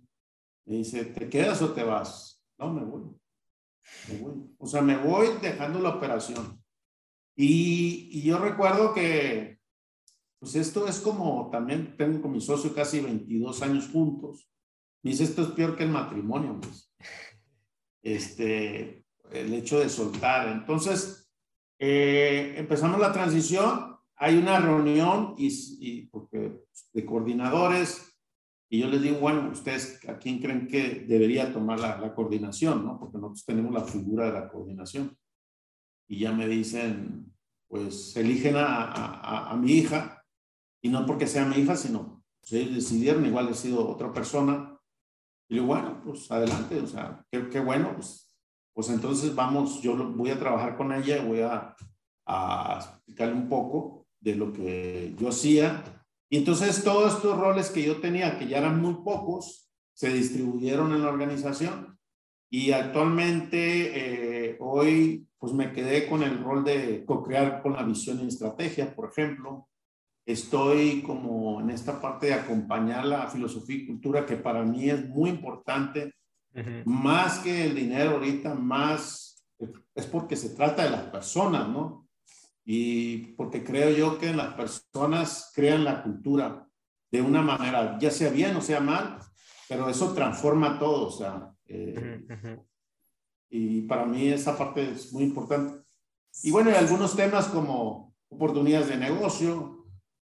me 0.67 0.77
dice, 0.77 1.05
¿te 1.07 1.29
quedas 1.29 1.61
o 1.63 1.73
te 1.73 1.83
vas? 1.83 2.45
No, 2.59 2.73
me 2.73 2.85
voy. 2.85 3.03
Me 4.09 4.19
voy. 4.21 4.55
O 4.59 4.67
sea, 4.69 4.83
me 4.83 4.99
voy 4.99 5.31
dejando 5.43 5.81
la 5.81 5.97
operación. 5.97 6.63
Y, 7.35 8.09
y 8.13 8.23
yo 8.23 8.39
recuerdo 8.39 8.95
que, 8.95 9.59
pues 10.39 10.55
esto 10.55 10.87
es 10.87 11.01
como, 11.01 11.51
también 11.51 11.97
tengo 11.97 12.23
con 12.23 12.31
mi 12.31 12.41
socio 12.41 12.73
casi 12.73 13.01
22 13.01 13.63
años 13.63 13.89
juntos. 13.89 14.49
Me 15.03 15.11
dice, 15.11 15.25
esto 15.25 15.43
es 15.43 15.49
peor 15.49 15.77
que 15.77 15.83
el 15.83 15.91
matrimonio, 15.91 16.61
pues. 16.61 16.95
Este, 18.01 19.05
el 19.33 19.55
hecho 19.55 19.81
de 19.81 19.89
soltar. 19.89 20.47
Entonces, 20.47 21.20
eh, 21.81 22.55
empezamos 22.59 23.01
la 23.01 23.11
transición, 23.11 23.97
hay 24.17 24.37
una 24.37 24.61
reunión 24.61 25.35
y, 25.39 25.49
y 25.81 26.07
porque, 26.09 26.61
de 26.93 27.07
coordinadores, 27.07 28.07
y 28.69 28.81
yo 28.81 28.87
les 28.89 29.01
digo, 29.01 29.19
bueno, 29.19 29.49
ustedes 29.51 29.99
a 30.07 30.19
quién 30.19 30.41
creen 30.41 30.69
que 30.69 31.07
debería 31.09 31.53
tomar 31.53 31.81
la, 31.81 31.99
la, 31.99 32.15
coordinación, 32.15 32.85
¿no? 32.85 33.01
Porque 33.01 33.17
nosotros 33.17 33.45
tenemos 33.47 33.73
la 33.73 33.85
figura 33.85 34.27
de 34.27 34.33
la 34.33 34.49
coordinación. 34.49 35.17
Y 36.07 36.21
ya 36.21 36.33
me 36.33 36.47
dicen, 36.47 37.35
pues 37.67 38.15
eligen 38.17 38.57
a, 38.57 38.85
a, 38.85 39.51
a 39.51 39.57
mi 39.57 39.73
hija, 39.73 40.23
y 40.83 40.91
no 40.91 41.07
porque 41.07 41.27
sea 41.27 41.47
mi 41.47 41.57
hija, 41.57 41.77
sino 41.77 42.23
pues 42.41 42.53
ellos 42.53 42.75
decidieron, 42.75 43.25
igual 43.25 43.49
he 43.49 43.55
sido 43.55 43.89
otra 43.89 44.13
persona. 44.13 44.79
Y 45.49 45.57
yo, 45.57 45.65
bueno, 45.65 46.01
pues 46.05 46.31
adelante, 46.31 46.79
o 46.79 46.87
sea, 46.87 47.25
qué, 47.31 47.49
qué 47.49 47.61
bueno, 47.61 47.95
pues, 47.95 48.30
pues 48.81 48.95
entonces 48.95 49.35
vamos, 49.35 49.83
yo 49.83 49.95
voy 49.95 50.31
a 50.31 50.39
trabajar 50.39 50.75
con 50.75 50.91
ella 50.91 51.23
voy 51.23 51.41
a, 51.41 51.77
a 52.25 52.77
explicarle 52.79 53.35
un 53.35 53.47
poco 53.47 54.07
de 54.19 54.35
lo 54.37 54.55
que 54.55 55.15
yo 55.19 55.29
hacía 55.29 55.85
y 56.31 56.39
entonces 56.39 56.83
todos 56.83 57.13
estos 57.13 57.39
roles 57.39 57.69
que 57.69 57.83
yo 57.83 58.01
tenía, 58.01 58.39
que 58.39 58.49
ya 58.49 58.57
eran 58.57 58.81
muy 58.81 58.95
pocos, 59.05 59.71
se 59.93 60.11
distribuyeron 60.15 60.95
en 60.95 61.03
la 61.03 61.11
organización 61.11 61.99
y 62.51 62.73
actualmente 62.73 64.49
eh, 64.53 64.57
hoy 64.61 65.29
pues 65.37 65.53
me 65.53 65.75
quedé 65.75 66.09
con 66.09 66.23
el 66.23 66.43
rol 66.43 66.65
de 66.65 67.05
co-crear 67.05 67.61
con 67.61 67.75
la 67.75 67.83
visión 67.83 68.21
y 68.21 68.29
estrategia, 68.29 68.95
por 68.95 69.11
ejemplo. 69.11 69.69
Estoy 70.25 71.03
como 71.03 71.61
en 71.61 71.69
esta 71.69 72.01
parte 72.01 72.29
de 72.29 72.35
acompañar 72.35 73.05
la 73.05 73.29
filosofía 73.29 73.77
y 73.77 73.87
cultura 73.87 74.25
que 74.25 74.37
para 74.37 74.63
mí 74.65 74.89
es 74.89 75.07
muy 75.07 75.29
importante, 75.29 76.15
más 76.85 77.39
que 77.41 77.65
el 77.65 77.75
dinero 77.75 78.13
ahorita, 78.13 78.55
más 78.55 79.45
es 79.95 80.07
porque 80.07 80.37
se 80.37 80.51
trata 80.51 80.85
de 80.85 80.91
las 80.91 81.05
personas, 81.05 81.69
¿no? 81.69 82.09
y 82.73 83.33
porque 83.35 83.65
creo 83.65 83.91
yo 83.91 84.17
que 84.17 84.33
las 84.33 84.55
personas 84.55 85.51
crean 85.55 85.83
la 85.83 86.05
cultura 86.05 86.69
de 87.11 87.21
una 87.21 87.43
manera, 87.43 87.99
ya 87.99 88.13
sea 88.13 88.31
bien 88.31 88.55
o 88.55 88.61
sea 88.61 88.79
mal, 88.79 89.19
pero 89.69 89.89
eso 89.89 90.15
transforma 90.15 90.79
todo, 90.79 91.09
o 91.09 91.11
sea, 91.11 91.53
eh, 91.67 92.23
y 93.49 93.81
para 93.83 94.07
mí 94.07 94.29
esa 94.29 94.57
parte 94.57 94.93
es 94.93 95.13
muy 95.13 95.25
importante. 95.25 95.85
Y 96.45 96.53
bueno, 96.53 96.71
hay 96.71 96.77
algunos 96.77 97.17
temas 97.17 97.49
como 97.49 98.15
oportunidades 98.29 98.89
de 98.89 98.99
negocio, 98.99 99.87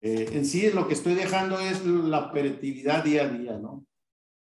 eh, 0.02 0.28
en 0.32 0.44
sí 0.44 0.70
lo 0.70 0.86
que 0.86 0.92
estoy 0.92 1.14
dejando 1.14 1.58
es 1.58 1.86
la 1.86 2.26
operatividad 2.26 3.02
día 3.02 3.24
a 3.24 3.28
día, 3.28 3.58
¿no? 3.58 3.86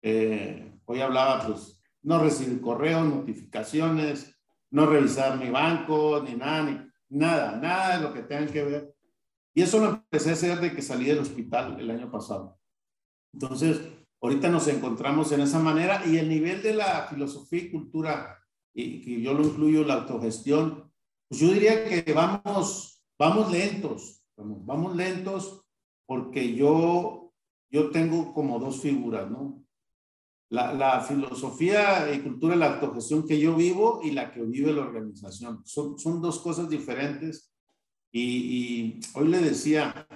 Eh, 0.04 0.69
hoy 0.90 1.02
hablaba, 1.02 1.46
pues, 1.46 1.80
no 2.02 2.18
recibir 2.18 2.60
correos, 2.62 3.06
notificaciones, 3.06 4.36
no 4.72 4.88
revisar 4.88 5.38
mi 5.38 5.52
banco, 5.52 6.22
ni 6.26 6.36
nada, 6.36 6.64
ni 6.64 6.90
Nada, 7.12 7.56
nada 7.58 7.98
de 7.98 8.04
lo 8.04 8.14
que 8.14 8.22
tengan 8.22 8.50
que 8.50 8.64
ver. 8.64 8.96
Y 9.56 9.64
eso 9.64 9.80
lo 9.80 9.90
empecé 9.90 10.30
a 10.30 10.34
hacer 10.34 10.60
de 10.60 10.76
que 10.76 10.84
salí 10.84 11.06
del 11.06 11.18
hospital 11.18 11.80
el 11.80 11.90
año 11.90 12.12
pasado. 12.12 12.60
Entonces, 13.34 13.82
ahorita 14.22 14.50
nos 14.50 14.68
encontramos 14.68 15.32
en 15.32 15.42
esa 15.42 15.60
manera 15.60 16.06
y 16.06 16.18
el 16.18 16.30
nivel 16.30 16.62
de 16.62 16.76
la 16.76 17.08
filosofía 17.08 17.64
y 17.64 17.72
cultura, 17.72 18.38
y 18.76 19.02
que 19.02 19.22
yo 19.22 19.34
lo 19.34 19.44
incluyo 19.44 19.84
la 19.84 19.96
autogestión, 19.96 20.92
pues 21.28 21.42
yo 21.42 21.52
diría 21.52 21.86
que 21.86 22.14
vamos, 22.14 23.04
vamos 23.18 23.52
lentos, 23.52 24.24
vamos, 24.38 24.64
vamos 24.66 24.96
lentos 24.96 25.66
porque 26.06 26.56
yo, 26.56 27.34
yo 27.72 27.90
tengo 27.90 28.34
como 28.34 28.60
dos 28.60 28.82
figuras, 28.82 29.30
¿no? 29.32 29.64
La, 30.50 30.74
la, 30.74 31.02
filosofía 31.02 32.12
y 32.14 32.20
cultura 32.22 32.54
de 32.54 32.60
la 32.60 32.74
autogestión 32.74 33.26
que 33.26 33.40
yo 33.40 33.56
vivo 33.56 34.02
y 34.04 34.12
la 34.12 34.32
que 34.32 34.42
vive 34.42 34.74
la 34.74 34.82
organización. 34.82 35.62
Son, 35.66 35.98
son 36.00 36.22
dos 36.22 36.40
cosas 36.40 36.70
diferentes. 36.70 37.54
Y, 38.12 38.22
y, 38.22 39.00
hoy 39.14 39.28
le 39.28 39.40
decía, 39.40 40.08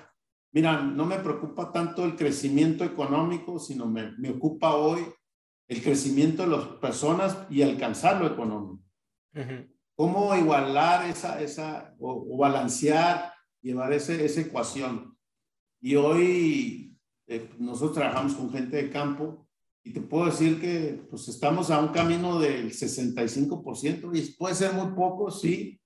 mira, 0.52 0.82
no 0.82 1.06
me 1.06 1.20
preocupa 1.20 1.72
tanto 1.72 2.04
el 2.04 2.16
crecimiento 2.16 2.84
económico, 2.84 3.60
sino 3.60 3.86
me, 3.88 4.12
me 4.18 4.32
ocupa 4.32 4.76
hoy 4.76 5.06
el 5.68 5.82
crecimiento 5.82 6.44
de 6.44 6.50
las 6.50 6.66
personas 6.78 7.38
y 7.50 7.62
alcanzar 7.62 8.20
lo 8.20 8.28
económico. 8.28 8.84
¿Cómo 9.96 10.36
igualar 10.36 11.10
esa, 11.10 11.42
esa 11.42 11.96
o, 12.00 12.28
o 12.30 12.38
balancear, 12.38 13.34
llevar 13.62 13.94
ese, 13.94 14.26
esa 14.26 14.42
ecuación? 14.42 15.16
Y 15.82 15.96
hoy 15.96 16.98
eh, 17.28 17.50
nosotros 17.60 17.94
trabajamos 17.94 18.36
con 18.36 18.52
gente 18.52 18.78
de 18.78 18.90
campo 18.90 19.43
y 19.84 19.92
te 19.92 20.02
puedo 20.02 20.26
decir 20.26 20.62
que 20.62 21.06
pues 21.10 21.28
estamos 21.28 21.70
a 21.70 21.80
un 21.80 21.90
camino 21.90 22.40
del 22.40 22.72
65% 22.72 24.18
y 24.18 24.34
puede 24.34 24.56
ser 24.56 24.74
muy 24.74 24.96
poco, 24.96 25.30
sí, 25.30 25.80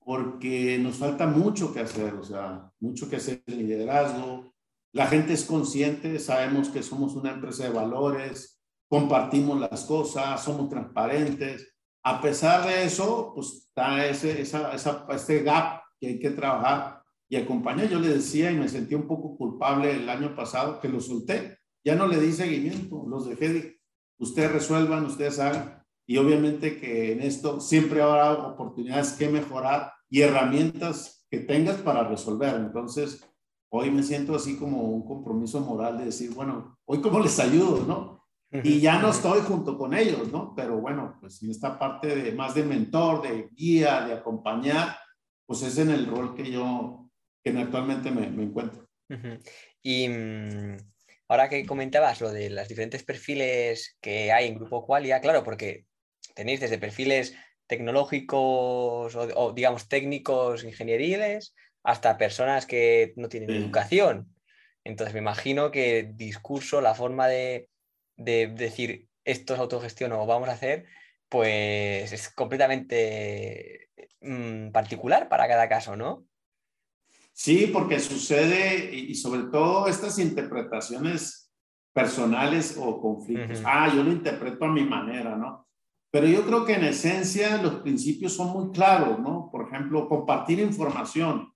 porque 0.00 0.78
nos 0.78 0.96
falta 0.96 1.26
mucho 1.26 1.72
que 1.72 1.80
hacer, 1.80 2.14
o 2.14 2.24
sea, 2.24 2.72
mucho 2.80 3.08
que 3.08 3.16
hacer 3.16 3.42
en 3.46 3.58
liderazgo. 3.58 4.52
La 4.92 5.06
gente 5.06 5.34
es 5.34 5.44
consciente, 5.44 6.18
sabemos 6.18 6.70
que 6.70 6.82
somos 6.82 7.14
una 7.14 7.30
empresa 7.30 7.64
de 7.64 7.70
valores, 7.70 8.60
compartimos 8.88 9.60
las 9.60 9.84
cosas, 9.84 10.42
somos 10.42 10.68
transparentes. 10.68 11.74
A 12.02 12.20
pesar 12.20 12.66
de 12.66 12.84
eso, 12.84 13.32
pues 13.34 13.68
está 13.68 14.04
ese, 14.06 14.40
esa, 14.40 14.72
esa, 14.72 15.06
este 15.10 15.42
gap 15.42 15.82
que 16.00 16.08
hay 16.08 16.18
que 16.18 16.30
trabajar 16.30 17.02
y 17.28 17.36
acompañar. 17.36 17.88
Yo 17.88 18.00
le 18.00 18.08
decía 18.08 18.50
y 18.50 18.56
me 18.56 18.68
sentí 18.68 18.94
un 18.96 19.06
poco 19.06 19.36
culpable 19.36 19.92
el 19.92 20.08
año 20.08 20.34
pasado 20.34 20.80
que 20.80 20.88
lo 20.88 21.00
solté 21.00 21.57
ya 21.88 21.94
no 21.94 22.06
le 22.06 22.20
di 22.20 22.34
seguimiento, 22.34 23.06
los 23.08 23.26
dejé 23.26 23.48
de, 23.48 23.80
ustedes 24.18 24.52
resuelvan, 24.52 25.06
ustedes 25.06 25.38
hagan. 25.38 25.82
Y 26.06 26.18
obviamente 26.18 26.78
que 26.78 27.12
en 27.12 27.22
esto 27.22 27.60
siempre 27.60 28.02
habrá 28.02 28.32
oportunidades 28.32 29.12
que 29.12 29.30
mejorar 29.30 29.94
y 30.10 30.20
herramientas 30.20 31.24
que 31.30 31.38
tengas 31.38 31.76
para 31.76 32.06
resolver. 32.06 32.56
Entonces, 32.56 33.26
hoy 33.70 33.90
me 33.90 34.02
siento 34.02 34.34
así 34.34 34.58
como 34.58 34.82
un 34.82 35.06
compromiso 35.06 35.60
moral 35.60 35.96
de 35.96 36.04
decir, 36.04 36.34
bueno, 36.34 36.78
hoy 36.84 37.00
cómo 37.00 37.20
les 37.20 37.40
ayudo, 37.40 37.82
¿no? 37.86 38.18
Y 38.62 38.80
ya 38.80 38.98
no 39.00 39.08
estoy 39.08 39.40
junto 39.40 39.78
con 39.78 39.94
ellos, 39.94 40.30
¿no? 40.30 40.52
Pero 40.54 40.78
bueno, 40.78 41.16
pues 41.20 41.42
en 41.42 41.50
esta 41.50 41.78
parte 41.78 42.14
de 42.14 42.32
más 42.32 42.54
de 42.54 42.64
mentor, 42.64 43.22
de 43.22 43.48
guía, 43.54 44.02
de 44.02 44.12
acompañar, 44.12 44.94
pues 45.46 45.62
es 45.62 45.78
en 45.78 45.88
el 45.88 46.06
rol 46.06 46.34
que 46.34 46.50
yo, 46.50 47.08
que 47.42 47.58
actualmente 47.58 48.10
me, 48.10 48.28
me 48.28 48.42
encuentro. 48.42 48.86
Y 49.82 50.06
mm, 50.06 50.76
Ahora 51.28 51.50
que 51.50 51.66
comentabas 51.66 52.22
lo 52.22 52.32
de 52.32 52.48
los 52.48 52.68
diferentes 52.68 53.04
perfiles 53.04 53.98
que 54.00 54.32
hay 54.32 54.48
en 54.48 54.54
Grupo 54.54 54.86
Qualia, 54.86 55.20
claro, 55.20 55.44
porque 55.44 55.84
tenéis 56.34 56.60
desde 56.60 56.78
perfiles 56.78 57.34
tecnológicos 57.66 59.14
o, 59.14 59.52
digamos 59.52 59.88
técnicos, 59.88 60.64
ingenieriles, 60.64 61.54
hasta 61.82 62.16
personas 62.16 62.64
que 62.64 63.12
no 63.16 63.28
tienen 63.28 63.50
educación. 63.50 64.34
Entonces 64.84 65.12
me 65.12 65.20
imagino 65.20 65.70
que 65.70 66.00
el 66.00 66.16
discurso, 66.16 66.80
la 66.80 66.94
forma 66.94 67.28
de, 67.28 67.68
decir 68.16 69.08
esto 69.24 69.52
es 69.52 69.60
autogestión 69.60 70.12
o 70.12 70.26
vamos 70.26 70.48
a 70.48 70.52
hacer, 70.52 70.86
pues 71.28 72.10
es 72.10 72.30
completamente 72.30 73.90
mm, 74.22 74.70
particular 74.70 75.28
para 75.28 75.46
cada 75.46 75.68
caso, 75.68 75.94
¿no? 75.94 76.24
Sí, 77.38 77.70
porque 77.72 78.00
sucede, 78.00 78.92
y 78.92 79.14
sobre 79.14 79.44
todo 79.44 79.86
estas 79.86 80.18
interpretaciones 80.18 81.52
personales 81.94 82.76
o 82.76 83.00
conflictos. 83.00 83.62
Ah, 83.64 83.88
yo 83.94 84.02
lo 84.02 84.10
interpreto 84.10 84.64
a 84.64 84.72
mi 84.72 84.84
manera, 84.84 85.36
¿no? 85.36 85.68
Pero 86.10 86.26
yo 86.26 86.44
creo 86.44 86.64
que 86.64 86.72
en 86.72 86.86
esencia 86.86 87.62
los 87.62 87.76
principios 87.76 88.32
son 88.32 88.48
muy 88.48 88.72
claros, 88.72 89.20
¿no? 89.20 89.50
Por 89.52 89.68
ejemplo, 89.68 90.08
compartir 90.08 90.58
información. 90.58 91.52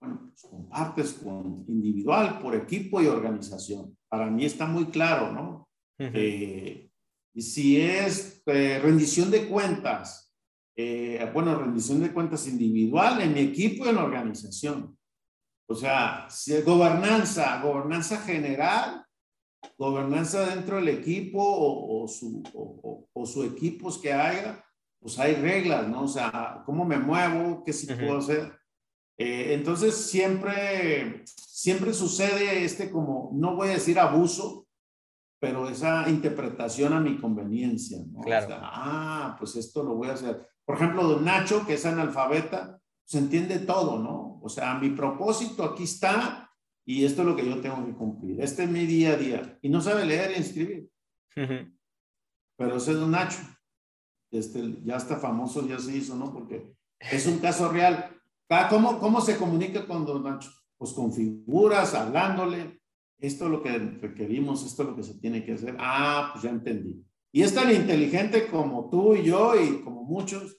Bueno, 0.00 0.30
pues 0.30 0.50
compartes 0.50 1.12
con 1.12 1.62
individual, 1.68 2.38
por 2.40 2.54
equipo 2.54 3.02
y 3.02 3.06
organización. 3.06 3.98
Para 4.08 4.30
mí 4.30 4.46
está 4.46 4.64
muy 4.64 4.86
claro, 4.86 5.30
¿no? 5.30 5.68
Eh, 5.98 6.88
y 7.34 7.42
si 7.42 7.78
es 7.78 8.42
eh, 8.46 8.80
rendición 8.82 9.30
de 9.30 9.46
cuentas, 9.46 10.34
eh, 10.74 11.30
bueno, 11.34 11.54
rendición 11.54 12.00
de 12.00 12.14
cuentas 12.14 12.48
individual 12.48 13.20
en 13.20 13.34
mi 13.34 13.40
equipo 13.40 13.84
y 13.84 13.90
en 13.90 13.96
la 13.96 14.04
organización. 14.04 14.97
O 15.70 15.74
sea, 15.74 16.26
si 16.30 16.62
gobernanza, 16.62 17.60
gobernanza 17.60 18.16
general, 18.22 19.04
gobernanza 19.76 20.46
dentro 20.46 20.76
del 20.76 20.88
equipo 20.88 21.40
o, 21.40 22.08
su, 22.08 22.42
o, 22.54 23.44
equipos 23.44 23.98
que 23.98 24.10
haya, 24.10 24.64
pues 24.98 25.18
hay 25.18 25.34
reglas, 25.34 25.86
¿no? 25.86 26.04
O 26.04 26.08
sea, 26.08 26.62
¿cómo 26.64 26.86
me 26.86 26.98
muevo? 26.98 27.62
¿Qué 27.64 27.74
sí 27.74 27.86
puedo 27.86 28.18
hacer? 28.18 28.58
Eh, 29.18 29.52
entonces, 29.52 29.94
siempre, 29.94 31.22
siempre 31.26 31.92
sucede 31.92 32.64
este 32.64 32.90
como, 32.90 33.30
no 33.34 33.54
voy 33.54 33.68
a 33.68 33.72
decir 33.72 33.98
abuso, 33.98 34.66
pero 35.38 35.68
esa 35.68 36.08
interpretación 36.08 36.94
a 36.94 37.00
mi 37.00 37.18
conveniencia, 37.20 37.98
¿no? 38.10 38.20
Claro. 38.22 38.46
O 38.46 38.48
sea, 38.48 38.60
ah, 38.62 39.36
pues 39.38 39.54
esto 39.56 39.82
lo 39.82 39.96
voy 39.96 40.08
a 40.08 40.14
hacer. 40.14 40.48
Por 40.64 40.76
ejemplo, 40.76 41.06
don 41.06 41.24
Nacho, 41.26 41.66
que 41.66 41.74
es 41.74 41.84
analfabeta, 41.84 42.80
se 43.08 43.16
entiende 43.16 43.58
todo, 43.60 43.98
¿no? 43.98 44.38
O 44.42 44.50
sea, 44.50 44.74
mi 44.74 44.90
propósito 44.90 45.64
aquí 45.64 45.84
está 45.84 46.52
y 46.84 47.06
esto 47.06 47.22
es 47.22 47.28
lo 47.28 47.34
que 47.34 47.46
yo 47.46 47.58
tengo 47.58 47.86
que 47.86 47.94
cumplir. 47.94 48.38
Este 48.42 48.64
es 48.64 48.70
mi 48.70 48.84
día 48.84 49.12
a 49.12 49.16
día. 49.16 49.58
Y 49.62 49.70
no 49.70 49.80
sabe 49.80 50.04
leer 50.04 50.32
y 50.32 50.40
escribir. 50.40 50.90
Pero 51.34 52.76
ese 52.76 52.92
es 52.92 52.98
don 52.98 53.10
Nacho. 53.10 53.38
Este, 54.30 54.82
ya 54.84 54.96
está 54.96 55.16
famoso, 55.16 55.66
ya 55.66 55.78
se 55.78 55.96
hizo, 55.96 56.16
¿no? 56.16 56.30
Porque 56.30 56.74
es 56.98 57.26
un 57.26 57.38
caso 57.38 57.70
real. 57.72 58.14
¿Cómo, 58.68 58.98
¿Cómo 58.98 59.22
se 59.22 59.38
comunica 59.38 59.86
con 59.86 60.04
don 60.04 60.22
Nacho? 60.22 60.50
Pues 60.76 60.92
con 60.92 61.10
figuras, 61.10 61.94
hablándole. 61.94 62.82
Esto 63.18 63.46
es 63.46 63.50
lo 63.50 63.62
que 63.62 63.78
requerimos, 63.78 64.66
esto 64.66 64.82
es 64.82 64.88
lo 64.90 64.96
que 64.96 65.02
se 65.02 65.14
tiene 65.14 65.42
que 65.46 65.54
hacer. 65.54 65.76
Ah, 65.78 66.28
pues 66.34 66.42
ya 66.42 66.50
entendí. 66.50 67.02
Y 67.32 67.40
es 67.40 67.54
tan 67.54 67.74
inteligente 67.74 68.48
como 68.48 68.90
tú 68.90 69.14
y 69.14 69.24
yo 69.24 69.58
y 69.58 69.80
como 69.80 70.04
muchos, 70.04 70.57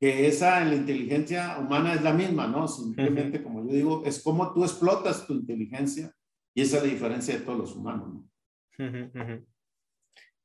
que 0.00 0.28
esa 0.28 0.62
en 0.62 0.70
la 0.70 0.76
inteligencia 0.76 1.58
humana 1.58 1.94
es 1.94 2.02
la 2.02 2.12
misma, 2.12 2.46
¿no? 2.46 2.68
Simplemente, 2.68 3.42
como 3.42 3.66
yo 3.66 3.72
digo, 3.72 4.02
es 4.06 4.22
como 4.22 4.52
tú 4.52 4.62
explotas 4.62 5.26
tu 5.26 5.34
inteligencia 5.34 6.12
y 6.54 6.62
esa 6.62 6.76
es 6.76 6.82
la 6.84 6.88
diferencia 6.90 7.34
de 7.34 7.44
todos 7.44 7.58
los 7.58 7.76
humanos, 7.76 8.08
¿no? 8.14 8.30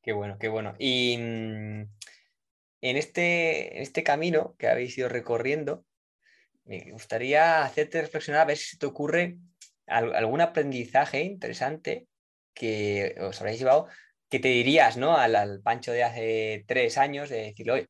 Qué 0.01 0.11
bueno, 0.11 0.37
qué 0.39 0.47
bueno. 0.49 0.73
Y 0.79 1.17
mm, 1.17 1.81
en 2.81 2.97
este, 2.97 3.77
en 3.77 3.83
este 3.83 4.03
camino 4.03 4.55
que 4.57 4.67
habéis 4.67 4.97
ido 4.97 5.07
recorriendo, 5.07 5.85
me 6.65 6.91
gustaría 6.91 7.63
hacerte 7.63 8.01
reflexionar 8.01 8.41
a 8.41 8.45
ver 8.45 8.57
si 8.57 8.77
te 8.77 8.85
ocurre 8.85 9.37
algún 9.85 10.41
aprendizaje 10.41 11.23
interesante 11.23 12.07
que 12.55 13.15
os 13.19 13.39
habréis 13.39 13.59
llevado, 13.59 13.87
que 14.29 14.39
te 14.39 14.47
dirías, 14.47 14.97
¿no? 14.97 15.15
Al, 15.15 15.35
al 15.35 15.61
Pancho 15.61 15.91
de 15.91 16.03
hace 16.03 16.63
tres 16.67 16.97
años, 16.97 17.29
de 17.29 17.43
decirle, 17.43 17.71
oye, 17.73 17.89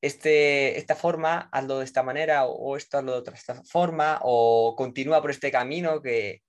este, 0.00 0.78
esta 0.78 0.94
forma, 0.94 1.48
hazlo 1.52 1.78
de 1.78 1.84
esta 1.84 2.02
manera, 2.02 2.46
o 2.46 2.76
esto 2.76 2.98
hazlo 2.98 3.12
de 3.12 3.18
otra 3.18 3.36
forma, 3.64 4.20
o 4.22 4.74
continúa 4.76 5.20
por 5.20 5.30
este 5.30 5.50
camino 5.50 6.00
que, 6.02 6.42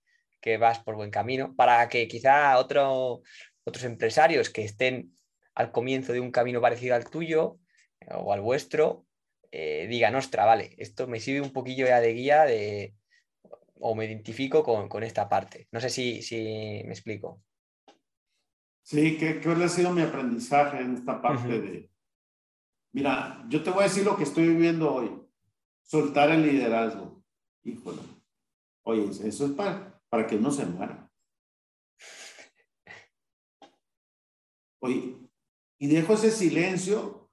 vas 0.59 0.79
por 0.79 0.95
buen 0.95 1.11
camino, 1.11 1.55
para 1.55 1.87
que 1.89 2.07
quizá 2.07 2.57
otro, 2.57 3.21
otros 3.63 3.85
empresarios 3.85 4.49
que 4.49 4.63
estén 4.63 5.17
al 5.55 5.71
comienzo 5.71 6.13
de 6.13 6.19
un 6.19 6.31
camino 6.31 6.61
parecido 6.61 6.95
al 6.95 7.09
tuyo 7.09 7.57
eh, 8.01 8.13
o 8.13 8.33
al 8.33 8.41
vuestro, 8.41 9.05
eh, 9.51 9.87
digan, 9.89 10.15
ostra, 10.15 10.45
vale, 10.45 10.75
esto 10.77 11.07
me 11.07 11.19
sirve 11.19 11.41
un 11.41 11.51
poquillo 11.51 11.87
ya 11.87 11.99
de 11.99 12.13
guía 12.13 12.43
de, 12.45 12.93
o 13.79 13.95
me 13.95 14.05
identifico 14.05 14.63
con, 14.63 15.03
esta 15.03 15.27
parte. 15.27 15.67
No 15.71 15.79
sé 15.79 15.89
si, 15.89 16.21
si 16.21 16.83
me 16.85 16.91
explico. 16.91 17.41
Sí, 18.83 19.17
¿qué, 19.17 19.39
¿qué, 19.39 19.49
ha 19.49 19.69
sido 19.69 19.91
mi 19.91 20.01
aprendizaje 20.01 20.79
en 20.79 20.95
esta 20.95 21.21
parte 21.21 21.59
de, 21.59 21.89
Mira, 22.91 23.45
yo 23.49 23.63
te 23.63 23.69
voy 23.69 23.81
a 23.81 23.87
decir 23.87 24.03
lo 24.03 24.17
que 24.17 24.23
estoy 24.23 24.47
viviendo 24.47 24.91
hoy. 24.91 25.11
Soltar 25.83 26.31
el 26.31 26.43
liderazgo. 26.43 27.23
Híjole. 27.63 28.01
Oye, 28.83 29.09
eso 29.27 29.45
es 29.45 29.51
para, 29.51 30.01
para 30.09 30.25
que 30.25 30.37
no 30.37 30.51
se 30.51 30.65
muera. 30.65 31.11
Oye, 34.81 35.17
y 35.77 35.87
dejo 35.87 36.13
ese 36.13 36.31
silencio 36.31 37.29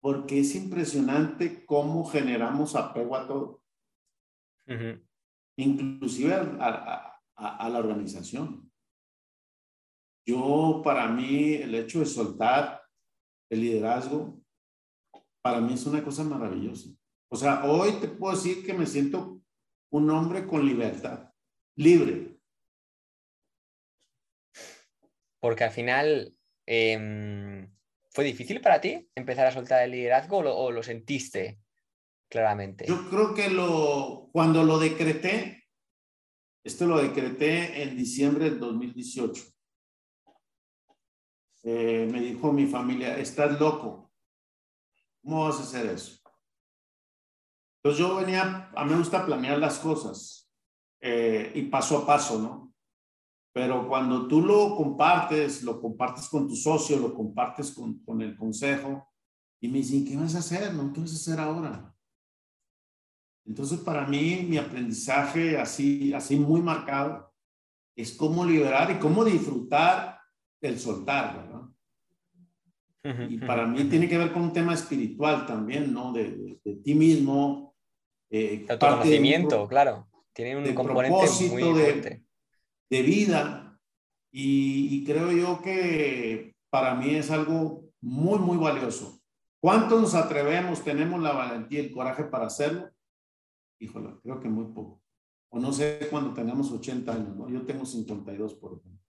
porque 0.00 0.40
es 0.40 0.54
impresionante 0.54 1.64
cómo 1.66 2.04
generamos 2.04 2.74
apego 2.74 3.16
a 3.16 3.26
todo. 3.28 3.62
Inclusive 5.56 6.34
a, 6.34 7.20
a 7.34 7.68
la 7.68 7.78
organización. 7.78 8.72
Yo, 10.26 10.80
para 10.82 11.08
mí, 11.08 11.54
el 11.54 11.74
hecho 11.74 12.00
de 12.00 12.06
soltar 12.06 12.82
el 13.50 13.60
liderazgo 13.60 14.39
para 15.42 15.60
mí 15.60 15.74
es 15.74 15.86
una 15.86 16.02
cosa 16.02 16.24
maravillosa. 16.24 16.90
O 17.28 17.36
sea, 17.36 17.64
hoy 17.64 17.92
te 18.00 18.08
puedo 18.08 18.34
decir 18.34 18.64
que 18.64 18.74
me 18.74 18.86
siento 18.86 19.40
un 19.90 20.10
hombre 20.10 20.46
con 20.46 20.66
libertad, 20.66 21.32
libre. 21.76 22.38
Porque 25.38 25.64
al 25.64 25.70
final, 25.70 26.36
em, 26.66 27.72
¿fue 28.10 28.24
difícil 28.24 28.60
para 28.60 28.80
ti 28.80 29.08
empezar 29.14 29.46
a 29.46 29.52
soltar 29.52 29.82
el 29.82 29.92
liderazgo 29.92 30.38
o 30.38 30.70
lo, 30.70 30.82
sentiste 30.82 31.60
claramente? 32.28 32.84
Yo 32.86 33.08
creo 33.08 33.34
que 33.34 33.48
lo, 33.48 34.28
cuando 34.32 34.62
lo 34.64 34.78
decreté, 34.78 35.64
esto 36.62 36.86
lo 36.86 37.00
decreté 37.00 37.82
en 37.82 37.96
diciembre 37.96 38.50
del 38.50 38.58
2018. 38.58 39.44
Eh, 41.62 42.08
me 42.10 42.20
dijo 42.20 42.52
mi 42.52 42.66
familia, 42.66 43.18
estás 43.18 43.58
loco, 43.58 44.09
¿Cómo 45.22 45.44
vas 45.44 45.58
a 45.58 45.62
hacer 45.62 45.86
eso? 45.86 46.20
Entonces 47.82 47.98
yo 47.98 48.16
venía, 48.16 48.70
a 48.74 48.84
mí 48.84 48.90
me 48.90 48.98
gusta 48.98 49.24
planear 49.24 49.58
las 49.58 49.78
cosas 49.78 50.50
eh, 51.00 51.52
y 51.54 51.62
paso 51.62 51.98
a 51.98 52.06
paso, 52.06 52.38
¿no? 52.38 52.74
Pero 53.52 53.88
cuando 53.88 54.28
tú 54.28 54.42
lo 54.42 54.76
compartes, 54.76 55.62
lo 55.62 55.80
compartes 55.80 56.28
con 56.28 56.46
tu 56.46 56.54
socio, 56.54 56.98
lo 56.98 57.14
compartes 57.14 57.72
con, 57.72 57.98
con 58.04 58.22
el 58.22 58.36
consejo 58.36 59.08
y 59.60 59.68
me 59.68 59.78
dicen, 59.78 60.04
¿qué 60.04 60.16
vas 60.16 60.34
a 60.34 60.38
hacer? 60.38 60.72
¿No? 60.74 60.92
¿Qué 60.92 61.00
vas 61.00 61.12
a 61.12 61.16
hacer 61.16 61.40
ahora? 61.40 61.94
Entonces 63.44 63.80
para 63.80 64.06
mí 64.06 64.46
mi 64.48 64.58
aprendizaje 64.58 65.58
así, 65.58 66.12
así 66.12 66.36
muy 66.36 66.62
marcado 66.62 67.32
es 67.96 68.12
cómo 68.12 68.44
liberar 68.44 68.90
y 68.90 68.98
cómo 68.98 69.24
disfrutar 69.24 70.20
el 70.60 70.78
soltar, 70.78 71.36
¿verdad? 71.36 71.68
Y 73.02 73.38
para 73.38 73.66
mí 73.66 73.84
tiene 73.84 74.08
que 74.08 74.18
ver 74.18 74.32
con 74.32 74.42
un 74.42 74.52
tema 74.52 74.74
espiritual 74.74 75.46
también, 75.46 75.92
¿no? 75.92 76.12
De, 76.12 76.58
de, 76.62 76.76
ti 76.76 76.94
mismo. 76.94 77.74
Eh, 78.28 78.66
Autoconocimiento, 78.68 79.66
claro. 79.66 80.06
Tiene 80.32 80.56
un 80.56 80.74
componente 80.74 81.26
muy 81.48 81.62
de, 81.78 82.22
de, 82.90 83.02
vida. 83.02 83.78
Y, 84.30 84.96
y, 84.96 85.04
creo 85.04 85.32
yo 85.32 85.60
que 85.62 86.54
para 86.68 86.94
mí 86.94 87.14
es 87.14 87.30
algo 87.30 87.84
muy, 88.00 88.38
muy 88.38 88.58
valioso. 88.58 89.20
¿Cuántos 89.60 90.00
nos 90.00 90.14
atrevemos, 90.14 90.82
tenemos 90.84 91.20
la 91.20 91.32
valentía 91.32 91.80
y 91.80 91.86
el 91.86 91.92
coraje 91.92 92.24
para 92.24 92.46
hacerlo? 92.46 92.90
Híjole, 93.78 94.14
creo 94.22 94.40
que 94.40 94.48
muy 94.48 94.72
poco. 94.72 95.02
O 95.50 95.58
no 95.58 95.72
sé 95.72 96.06
cuando 96.10 96.32
tengamos 96.32 96.70
80 96.70 97.12
años, 97.12 97.36
¿no? 97.36 97.48
Yo 97.48 97.66
tengo 97.66 97.84
52, 97.84 98.54
por 98.54 98.78
ejemplo. 98.78 99.00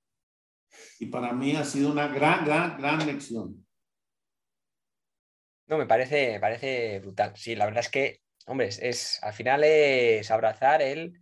Y 1.00 1.06
para 1.08 1.34
mí 1.34 1.56
ha 1.56 1.64
sido 1.64 1.92
una 1.92 2.08
gran, 2.08 2.46
gran, 2.46 2.78
gran 2.78 3.06
lección. 3.06 3.66
No, 5.68 5.78
me 5.78 5.86
parece, 5.86 6.40
parece 6.40 7.00
brutal. 7.00 7.34
Sí, 7.36 7.56
la 7.56 7.66
verdad 7.66 7.82
es 7.82 7.90
que, 7.90 8.22
hombre, 8.46 8.68
es, 8.68 9.24
al 9.24 9.34
final 9.34 9.64
es 9.64 10.30
abrazar 10.32 10.82
el 10.82 11.14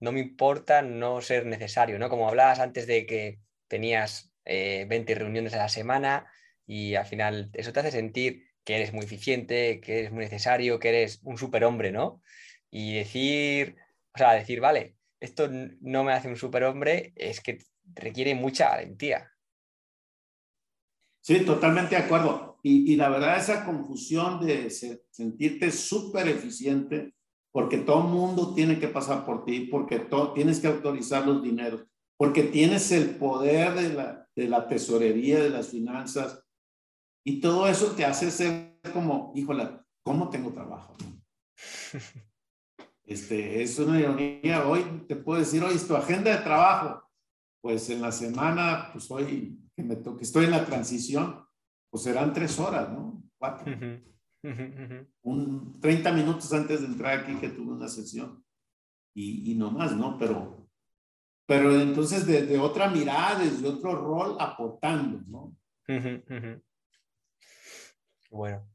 no 0.00 0.12
me 0.12 0.20
importa 0.20 0.82
no 0.82 1.20
ser 1.20 1.46
necesario, 1.46 1.98
¿no? 1.98 2.08
Como 2.08 2.28
hablabas 2.28 2.58
antes 2.58 2.86
de 2.86 3.06
que 3.06 3.40
tenías 3.68 4.32
20 4.44 5.12
eh, 5.12 5.14
reuniones 5.14 5.54
a 5.54 5.58
la 5.58 5.68
semana 5.68 6.26
y 6.66 6.94
al 6.94 7.06
final 7.06 7.50
eso 7.52 7.72
te 7.72 7.80
hace 7.80 7.90
sentir 7.90 8.46
que 8.64 8.76
eres 8.76 8.92
muy 8.92 9.04
eficiente, 9.04 9.80
que 9.80 10.00
eres 10.00 10.12
muy 10.12 10.24
necesario, 10.24 10.78
que 10.78 10.88
eres 10.88 11.20
un 11.22 11.36
superhombre, 11.36 11.92
¿no? 11.92 12.22
Y 12.70 12.94
decir, 12.94 13.76
o 14.14 14.18
sea, 14.18 14.32
decir, 14.32 14.60
vale, 14.60 14.96
esto 15.20 15.48
no 15.80 16.04
me 16.04 16.12
hace 16.12 16.28
un 16.28 16.36
superhombre, 16.36 17.12
es 17.16 17.40
que 17.40 17.58
requiere 17.94 18.34
mucha 18.34 18.70
valentía. 18.70 19.30
Sí, 21.20 21.44
totalmente 21.44 21.96
de 21.96 22.02
acuerdo. 22.02 22.49
Y, 22.62 22.96
la 22.96 23.08
verdad, 23.08 23.38
esa 23.38 23.64
confusión 23.64 24.44
de 24.44 24.70
sentirte 25.10 25.70
súper 25.70 26.28
eficiente, 26.28 27.14
porque 27.52 27.78
todo 27.78 28.02
el 28.04 28.08
mundo 28.12 28.54
tiene 28.54 28.78
que 28.78 28.88
pasar 28.88 29.24
por 29.24 29.44
ti, 29.44 29.68
porque 29.70 30.06
tienes 30.34 30.60
que 30.60 30.66
autorizar 30.66 31.26
los 31.26 31.42
dineros, 31.42 31.86
porque 32.16 32.42
tienes 32.44 32.92
el 32.92 33.16
poder 33.16 33.74
de 33.74 33.94
la, 33.94 34.28
de 34.36 34.48
la 34.48 34.68
tesorería, 34.68 35.42
de 35.42 35.50
las 35.50 35.68
finanzas, 35.68 36.42
y 37.24 37.40
todo 37.40 37.66
eso 37.68 37.92
te 37.92 38.04
hace 38.04 38.30
ser 38.30 38.80
como, 38.92 39.32
híjole, 39.34 39.68
¿cómo 40.02 40.28
tengo 40.30 40.52
trabajo? 40.52 40.96
Este, 43.10 43.60
es 43.60 43.76
una 43.80 43.98
ironía. 43.98 44.68
Hoy 44.68 44.84
te 45.08 45.16
puedo 45.16 45.40
decir, 45.40 45.64
hoy 45.64 45.74
es 45.74 45.84
tu 45.84 45.96
agenda 45.96 46.30
de 46.30 46.44
trabajo. 46.44 47.02
Pues 47.60 47.90
en 47.90 48.00
la 48.00 48.12
semana, 48.12 48.90
pues 48.92 49.10
hoy 49.10 49.58
que 49.74 49.82
me 49.82 49.96
toque, 49.96 50.22
estoy 50.22 50.44
en 50.44 50.52
la 50.52 50.64
transición, 50.64 51.44
pues 51.90 52.04
serán 52.04 52.32
tres 52.32 52.58
horas, 52.58 52.88
¿no? 52.90 53.22
Cuatro. 53.36 53.72
Un 55.22 55.80
30 55.80 56.12
minutos 56.12 56.52
antes 56.52 56.80
de 56.80 56.86
entrar 56.86 57.18
aquí 57.18 57.34
que 57.36 57.50
tuve 57.50 57.72
una 57.72 57.88
sesión 57.88 58.42
y, 59.14 59.52
y 59.52 59.54
no 59.54 59.70
más, 59.70 59.94
¿no? 59.94 60.16
Pero, 60.18 60.68
pero 61.46 61.78
entonces 61.78 62.26
de, 62.26 62.58
otra 62.58 62.88
mirada, 62.88 63.40
desde 63.40 63.66
otro 63.66 63.94
rol, 63.94 64.36
aportando, 64.38 65.20
¿no? 65.26 65.56
Bueno, 68.30 68.70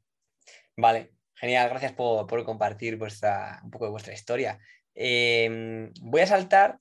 vale, 0.75 1.13
genial, 1.36 1.69
gracias 1.69 1.93
por, 1.93 2.43
compartir 2.43 2.97
vuestra, 2.97 3.62
un 3.63 3.71
poco 3.71 3.86
de 3.86 3.91
vuestra 3.91 4.13
historia. 4.13 4.60
Em, 4.93 5.91
voy 6.01 6.21
a 6.21 6.28
saltar 6.28 6.80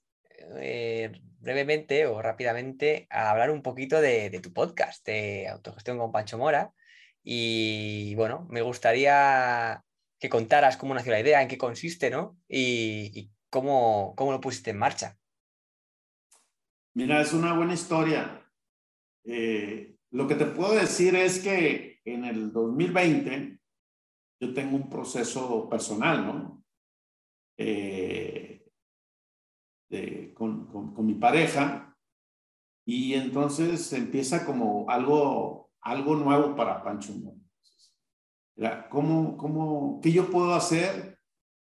eh, 0.56 1.12
brevemente 1.40 2.06
o 2.06 2.22
rápidamente 2.22 3.06
a 3.10 3.30
hablar 3.30 3.50
un 3.50 3.62
poquito 3.62 4.00
de, 4.00 4.30
tu 4.42 4.52
podcast, 4.52 5.06
de 5.06 5.48
Autogestión 5.48 5.98
con 5.98 6.12
Pancho 6.12 6.38
Mora. 6.38 6.72
Y 7.22 8.14
bueno, 8.16 8.46
me 8.50 8.62
gustaría 8.62 9.82
que 10.18 10.28
contaras 10.28 10.76
cómo 10.76 10.94
nació 10.94 11.12
la 11.12 11.20
idea, 11.20 11.42
en 11.42 11.48
qué 11.48 11.58
consiste, 11.58 12.10
¿no? 12.10 12.36
Y, 12.48 13.30
cómo, 13.50 14.14
cómo, 14.16 14.32
lo 14.32 14.40
pusiste 14.40 14.70
en 14.70 14.78
marcha. 14.78 15.16
Mira, 16.94 17.20
es 17.20 17.32
una 17.32 17.54
buena 17.54 17.74
historia. 17.74 18.44
Eh, 19.24 19.96
lo 20.10 20.26
que 20.26 20.34
te 20.34 20.46
puedo 20.46 20.74
decir 20.74 21.14
es 21.14 21.40
que 21.40 22.00
en 22.04 22.24
el 22.24 22.52
2020 22.52 23.58
yo 24.40 24.54
tengo 24.54 24.76
un 24.76 24.88
proceso 24.88 25.68
personal, 25.68 26.26
¿no? 26.26 26.64
Eh, 27.56 28.53
con, 30.34 30.66
con, 30.66 31.06
mi 31.06 31.14
pareja 31.14 31.96
y 32.86 33.14
entonces 33.14 33.92
empieza 33.92 34.44
como 34.44 34.88
algo, 34.90 35.70
algo 35.80 36.16
nuevo 36.16 36.54
para 36.54 36.82
Pancho 36.82 37.12
¿cómo, 38.90 39.36
cómo, 39.36 40.00
¿Qué 40.02 40.12
yo 40.12 40.30
puedo 40.30 40.54
hacer 40.54 41.18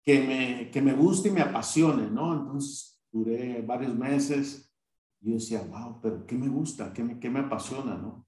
que 0.04 0.20
me, 0.22 0.70
que 0.70 0.80
me 0.80 0.92
guste 0.92 1.28
y 1.28 1.32
me 1.32 1.42
apasione, 1.42 2.10
¿no? 2.10 2.34
Entonces 2.34 3.00
duré 3.12 3.62
varios 3.62 3.94
meses 3.94 4.72
y 5.20 5.30
yo 5.30 5.34
decía, 5.34 5.62
wow, 5.62 6.00
pero 6.00 6.26
¿qué 6.26 6.36
me 6.36 6.48
gusta? 6.48 6.92
¿Qué 6.92 7.02
me, 7.02 7.18
qué 7.18 7.28
me 7.28 7.40
apasiona, 7.40 7.96
no? 7.96 8.26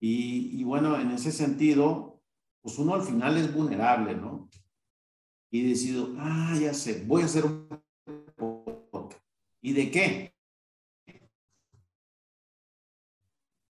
Y, 0.00 0.60
y 0.60 0.64
bueno, 0.64 0.98
en 0.98 1.12
ese 1.12 1.32
sentido, 1.32 2.20
pues 2.60 2.78
uno 2.78 2.94
al 2.94 3.02
final 3.02 3.36
es 3.38 3.54
vulnerable, 3.54 4.14
¿no? 4.14 4.50
Y 5.50 5.68
decido, 5.68 6.14
ah, 6.18 6.56
ya 6.60 6.74
sé, 6.74 7.04
voy 7.06 7.22
a 7.22 7.26
hacer 7.26 7.44
un 7.44 7.81
¿Y 9.62 9.72
de 9.72 9.90
qué? 9.90 10.34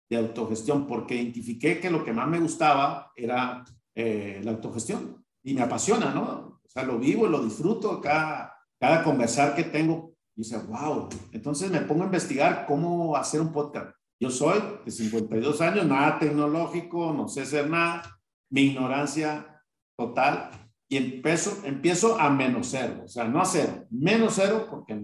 De 0.08 0.16
autogestión, 0.16 0.86
porque 0.86 1.16
identifiqué 1.16 1.80
que 1.80 1.90
lo 1.90 2.04
que 2.04 2.12
más 2.12 2.28
me 2.28 2.40
gustaba 2.40 3.12
era 3.16 3.64
eh, 3.94 4.40
la 4.42 4.52
autogestión 4.52 5.24
y 5.42 5.54
me 5.54 5.62
apasiona, 5.62 6.14
¿no? 6.14 6.60
O 6.64 6.68
sea, 6.68 6.84
lo 6.84 6.98
vivo, 6.98 7.26
lo 7.26 7.44
disfruto, 7.44 8.00
cada, 8.00 8.56
cada 8.78 9.02
conversar 9.02 9.54
que 9.54 9.64
tengo, 9.64 10.14
y 10.36 10.42
dice, 10.42 10.58
wow. 10.58 11.08
Entonces 11.32 11.70
me 11.70 11.80
pongo 11.80 12.02
a 12.02 12.06
investigar 12.06 12.66
cómo 12.66 13.16
hacer 13.16 13.40
un 13.40 13.52
podcast. 13.52 13.96
Yo 14.20 14.30
soy 14.30 14.60
de 14.84 14.90
52 14.90 15.60
años, 15.60 15.86
nada 15.86 16.18
tecnológico, 16.18 17.12
no 17.12 17.28
sé 17.28 17.42
hacer 17.42 17.68
nada, 17.68 18.02
mi 18.50 18.62
ignorancia 18.62 19.62
total, 19.96 20.50
y 20.88 20.96
empiezo, 20.96 21.64
empiezo 21.64 22.20
a 22.20 22.30
menos 22.30 22.68
cero, 22.70 23.02
o 23.04 23.08
sea, 23.08 23.24
no 23.24 23.40
a 23.40 23.44
cero, 23.44 23.86
menos 23.90 24.34
cero 24.34 24.66
porque 24.68 24.94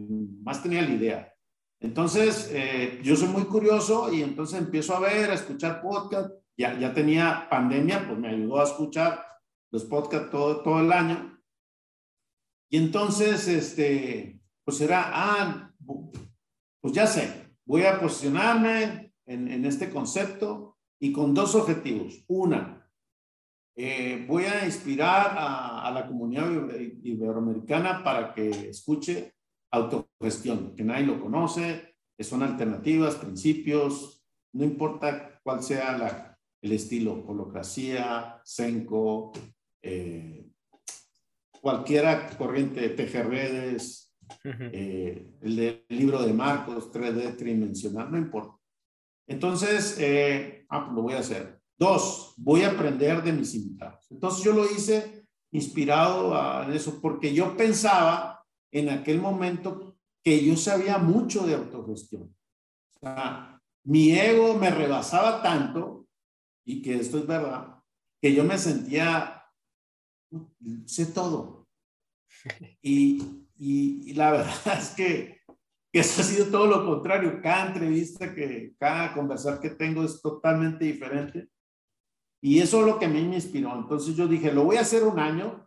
más 0.46 0.62
tenía 0.62 0.80
la 0.80 0.90
idea. 0.90 1.34
Entonces, 1.80 2.48
eh, 2.52 3.00
yo 3.02 3.16
soy 3.16 3.28
muy 3.28 3.44
curioso 3.44 4.12
y 4.12 4.22
entonces 4.22 4.60
empiezo 4.60 4.96
a 4.96 5.00
ver, 5.00 5.30
a 5.30 5.34
escuchar 5.34 5.82
podcast. 5.82 6.30
Ya, 6.56 6.78
ya 6.78 6.94
tenía 6.94 7.48
pandemia, 7.50 8.06
pues 8.06 8.18
me 8.18 8.28
ayudó 8.28 8.60
a 8.60 8.64
escuchar 8.64 9.26
los 9.72 9.84
podcasts 9.84 10.30
todo, 10.30 10.62
todo 10.62 10.80
el 10.80 10.92
año. 10.92 11.38
Y 12.70 12.78
entonces, 12.78 13.48
este, 13.48 14.40
pues 14.64 14.80
era, 14.80 15.10
ah, 15.12 15.74
pues 16.80 16.94
ya 16.94 17.06
sé, 17.06 17.56
voy 17.66 17.82
a 17.82 18.00
posicionarme 18.00 19.12
en, 19.26 19.48
en 19.48 19.64
este 19.64 19.90
concepto 19.90 20.78
y 21.00 21.12
con 21.12 21.34
dos 21.34 21.56
objetivos. 21.56 22.24
Una, 22.28 22.88
eh, 23.78 24.24
voy 24.26 24.44
a 24.44 24.64
inspirar 24.64 25.34
a, 25.36 25.90
la 25.90 26.06
comunidad 26.06 26.48
iberoamericana 27.02 28.02
para 28.02 28.32
que 28.32 28.70
escuche 28.70 29.35
autogestión, 29.70 30.74
que 30.74 30.84
nadie 30.84 31.06
lo 31.06 31.20
conoce, 31.20 31.96
son 32.18 32.42
alternativas, 32.42 33.16
principios, 33.16 34.24
no 34.52 34.64
importa 34.64 35.40
cuál 35.42 35.62
sea 35.62 35.96
la, 35.98 36.38
el 36.62 36.72
estilo, 36.72 37.24
holocracia, 37.26 38.40
senco, 38.44 39.32
eh, 39.82 40.48
cualquiera 41.60 42.28
corriente 42.36 42.80
de 42.80 42.88
tejerredes, 42.90 44.14
eh, 44.44 45.34
el 45.42 45.56
del 45.56 45.84
libro 45.88 46.22
de 46.22 46.32
Marcos, 46.32 46.90
3D 46.92 47.36
tridimensional, 47.36 48.10
no 48.10 48.18
importa. 48.18 48.56
Entonces, 49.28 49.98
ah, 50.68 50.84
pues 50.84 50.94
lo 50.94 51.02
voy 51.02 51.14
a 51.14 51.18
hacer. 51.18 51.60
Dos, 51.78 52.34
voy 52.38 52.62
a 52.62 52.70
aprender 52.70 53.22
de 53.22 53.32
mis 53.32 53.54
invitados. 53.54 54.06
Entonces 54.10 54.42
yo 54.42 54.52
lo 54.52 54.64
hice 54.64 55.26
inspirado 55.52 56.62
en 56.62 56.72
eso, 56.72 57.00
porque 57.00 57.34
yo 57.34 57.56
pensaba 57.56 58.35
en 58.70 58.88
aquel 58.88 59.20
momento 59.20 59.96
que 60.22 60.44
yo 60.44 60.56
sabía 60.56 60.98
mucho 60.98 61.46
de 61.46 61.54
autogestión. 61.54 62.34
O 62.96 62.98
sea, 63.00 63.60
mi 63.84 64.12
ego 64.12 64.54
me 64.54 64.70
rebasaba 64.70 65.42
tanto, 65.42 66.08
y 66.64 66.82
que 66.82 66.96
esto 66.96 67.18
es 67.18 67.26
verdad, 67.26 67.80
que 68.20 68.34
yo 68.34 68.42
me 68.42 68.58
sentía, 68.58 69.44
sé 70.86 71.06
todo. 71.06 71.68
Y, 72.82 73.46
y, 73.56 74.14
la 74.14 74.30
verdad 74.32 74.78
es 74.78 74.90
que, 74.90 75.40
que, 75.92 76.00
eso 76.00 76.20
ha 76.20 76.24
sido 76.24 76.46
todo 76.46 76.66
lo 76.66 76.84
contrario. 76.84 77.40
Cada 77.40 77.68
entrevista 77.68 78.34
que, 78.34 78.74
cada 78.78 79.14
conversar 79.14 79.60
que 79.60 79.70
tengo 79.70 80.04
es 80.04 80.20
totalmente 80.20 80.84
diferente. 80.84 81.48
Y 82.42 82.60
eso 82.60 82.80
es 82.80 82.86
lo 82.86 82.98
que 82.98 83.06
a 83.06 83.08
mí 83.08 83.22
me 83.22 83.36
inspiró. 83.36 83.74
Entonces 83.76 84.14
yo 84.14 84.26
dije, 84.26 84.52
lo 84.52 84.64
voy 84.64 84.76
a 84.76 84.82
hacer 84.82 85.04
un 85.04 85.18
año. 85.18 85.65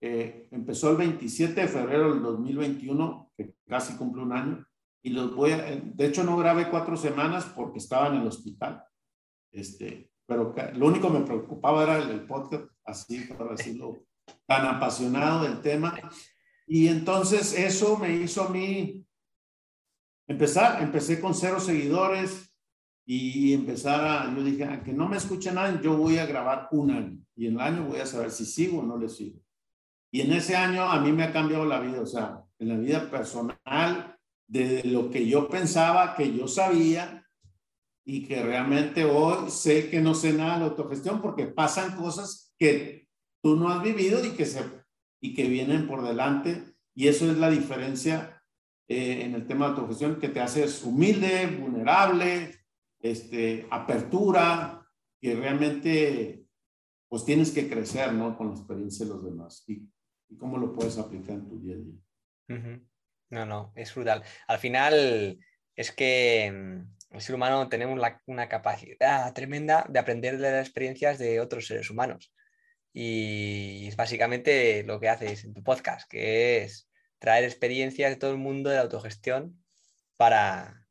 Eh, 0.00 0.48
empezó 0.50 0.90
el 0.90 0.96
27 0.96 1.60
de 1.60 1.68
febrero 1.68 2.12
del 2.12 2.22
2021, 2.22 3.32
que 3.36 3.54
casi 3.66 3.96
cumple 3.96 4.22
un 4.22 4.32
año. 4.32 4.66
Y 5.02 5.10
los 5.10 5.34
voy 5.34 5.52
a, 5.52 5.72
eh, 5.72 5.82
de 5.84 6.06
hecho 6.06 6.24
no 6.24 6.36
grabé 6.36 6.68
cuatro 6.70 6.96
semanas 6.96 7.44
porque 7.54 7.78
estaba 7.78 8.08
en 8.08 8.20
el 8.20 8.26
hospital. 8.26 8.84
Este, 9.52 10.10
pero 10.26 10.54
lo 10.74 10.86
único 10.86 11.12
que 11.12 11.18
me 11.18 11.26
preocupaba 11.26 11.82
era 11.82 11.98
el, 11.98 12.26
podcast, 12.26 12.64
así 12.84 13.20
para 13.22 13.52
decirlo, 13.52 14.04
tan 14.46 14.66
apasionado 14.66 15.44
del 15.44 15.60
tema. 15.60 15.98
Y 16.66 16.88
entonces 16.88 17.58
eso 17.58 17.96
me 17.96 18.12
hizo 18.12 18.44
a 18.44 18.48
mí 18.48 19.04
empezar, 20.28 20.82
empecé 20.82 21.20
con 21.20 21.34
cero 21.34 21.58
seguidores, 21.58 22.50
y 23.12 23.52
empezar 23.54 24.04
a, 24.04 24.32
yo 24.32 24.44
dije, 24.44 24.82
que 24.84 24.92
no 24.92 25.08
me 25.08 25.16
escuche 25.16 25.50
nadie, 25.50 25.80
yo 25.82 25.96
voy 25.96 26.18
a 26.18 26.26
grabar 26.26 26.68
un 26.70 26.92
año 26.92 27.18
y 27.34 27.48
en 27.48 27.54
el 27.54 27.60
año 27.60 27.84
voy 27.84 27.98
a 27.98 28.06
saber 28.06 28.30
si 28.30 28.46
sigo 28.46 28.78
o 28.78 28.82
no 28.84 28.96
le 28.96 29.08
sigo. 29.08 29.40
Y 30.10 30.22
en 30.22 30.32
ese 30.32 30.56
año 30.56 30.82
a 30.82 31.00
mí 31.00 31.12
me 31.12 31.24
ha 31.24 31.32
cambiado 31.32 31.64
la 31.64 31.80
vida, 31.80 32.00
o 32.00 32.06
sea, 32.06 32.42
en 32.58 32.68
la 32.68 32.76
vida 32.76 33.10
personal, 33.10 34.16
de 34.48 34.82
lo 34.84 35.10
que 35.10 35.28
yo 35.28 35.48
pensaba, 35.48 36.16
que 36.16 36.36
yo 36.36 36.48
sabía 36.48 37.24
y 38.04 38.26
que 38.26 38.42
realmente 38.42 39.04
hoy 39.04 39.48
sé 39.48 39.88
que 39.88 40.00
no 40.00 40.14
sé 40.14 40.32
nada 40.32 40.58
de 40.58 40.64
autogestión 40.64 41.22
porque 41.22 41.46
pasan 41.46 41.96
cosas 41.96 42.52
que 42.58 43.06
tú 43.40 43.54
no 43.54 43.68
has 43.68 43.80
vivido 43.82 44.24
y 44.24 44.30
que, 44.30 44.46
se, 44.46 44.64
y 45.20 45.34
que 45.34 45.48
vienen 45.48 45.86
por 45.86 46.02
delante. 46.02 46.74
Y 46.96 47.06
eso 47.06 47.30
es 47.30 47.38
la 47.38 47.48
diferencia 47.48 48.42
eh, 48.88 49.22
en 49.24 49.34
el 49.34 49.46
tema 49.46 49.66
de 49.66 49.72
autogestión, 49.74 50.18
que 50.18 50.28
te 50.28 50.40
haces 50.40 50.82
humilde, 50.82 51.46
vulnerable, 51.46 52.56
este, 52.98 53.68
apertura, 53.70 54.84
que 55.20 55.36
realmente 55.36 56.44
pues 57.08 57.24
tienes 57.24 57.52
que 57.52 57.68
crecer, 57.68 58.12
¿no? 58.12 58.36
Con 58.36 58.48
la 58.48 58.54
experiencia 58.54 59.06
de 59.06 59.12
los 59.12 59.24
demás 59.24 59.64
y, 59.68 59.88
cómo 60.38 60.58
lo 60.58 60.72
puedes 60.72 60.98
aplicar 60.98 61.36
en 61.36 61.48
tu 61.48 61.60
día 61.60 61.74
a 61.74 61.78
día. 61.78 62.80
No, 63.30 63.46
no, 63.46 63.72
es 63.76 63.94
brutal. 63.94 64.24
Al 64.48 64.58
final 64.58 65.38
es 65.76 65.92
que 65.92 66.50
mm, 66.52 67.14
el 67.16 67.20
ser 67.20 67.34
humano 67.34 67.68
tenemos 67.68 67.98
una 68.26 68.48
capacidad 68.48 69.32
tremenda 69.32 69.86
de 69.88 69.98
aprender 69.98 70.38
de 70.38 70.50
las 70.50 70.66
experiencias 70.66 71.18
de 71.18 71.40
otros 71.40 71.66
seres 71.66 71.90
humanos. 71.90 72.32
Y 72.92 73.86
es 73.88 73.96
básicamente 73.96 74.82
lo 74.82 74.98
que 74.98 75.08
haces 75.08 75.44
en 75.44 75.54
tu 75.54 75.62
podcast, 75.62 76.10
que 76.10 76.64
es 76.64 76.88
traer 77.18 77.44
experiencias 77.44 78.10
de 78.10 78.16
todo 78.16 78.32
el 78.32 78.38
mundo 78.38 78.70
de 78.70 78.76
la 78.76 78.82
autogestión 78.82 79.62
para, 80.16 80.86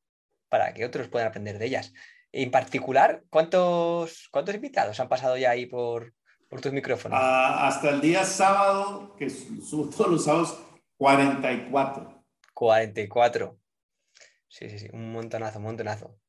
para 0.47 0.73
que 0.73 0.85
otros 0.85 1.09
puedan 1.09 1.27
aprender 1.27 1.59
de 1.59 1.65
ellas. 1.65 1.93
En 2.31 2.51
particular, 2.51 3.23
¿cuántos, 3.29 4.29
cuántos 4.31 4.55
invitados 4.55 4.99
han 4.99 5.09
pasado 5.09 5.35
ya 5.37 5.51
ahí 5.51 5.65
por, 5.65 6.13
por 6.49 6.61
tus 6.61 6.73
micrófonos? 6.73 7.17
Ah, 7.21 7.67
hasta 7.67 7.91
el 7.91 8.01
día 8.01 8.25
sábado, 8.25 9.15
que 9.15 9.29
subo 9.29 9.89
todos 9.89 10.11
los 10.11 10.25
sábados, 10.25 10.59
44. 10.97 12.25
44. 12.53 13.57
Sí, 14.49 14.69
sí, 14.69 14.79
sí, 14.79 14.87
un 14.91 15.13
montonazo, 15.13 15.59
un 15.59 15.65
montonazo. 15.65 16.19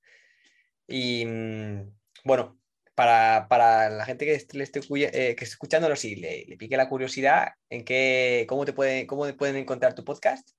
Y 0.86 1.24
mm, 1.24 1.92
bueno, 2.24 2.58
para, 2.94 3.88
la 3.90 4.04
gente 4.04 4.26
que, 4.26 4.46
le 4.56 4.64
esté, 4.64 4.80
eh, 4.80 5.34
que 5.34 5.44
esté 5.44 5.44
escuchándolo, 5.44 5.96
sí, 5.96 6.16
le, 6.16 6.44
le, 6.46 6.56
pique 6.56 6.76
la 6.76 6.88
curiosidad, 6.88 7.54
¿en 7.70 7.84
qué, 7.84 8.44
cómo, 8.48 8.64
te 8.64 8.72
puede, 8.72 9.06
¿cómo 9.06 9.24
pueden 9.36 9.56
encontrar 9.56 9.94
tu 9.94 10.04
podcast? 10.04 10.50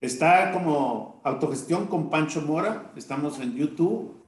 Está 0.00 0.52
como 0.52 1.22
autogestión 1.24 1.86
con 1.86 2.10
Pancho 2.10 2.42
Mora. 2.42 2.92
Estamos 2.96 3.40
en 3.40 3.56
YouTube. 3.56 4.22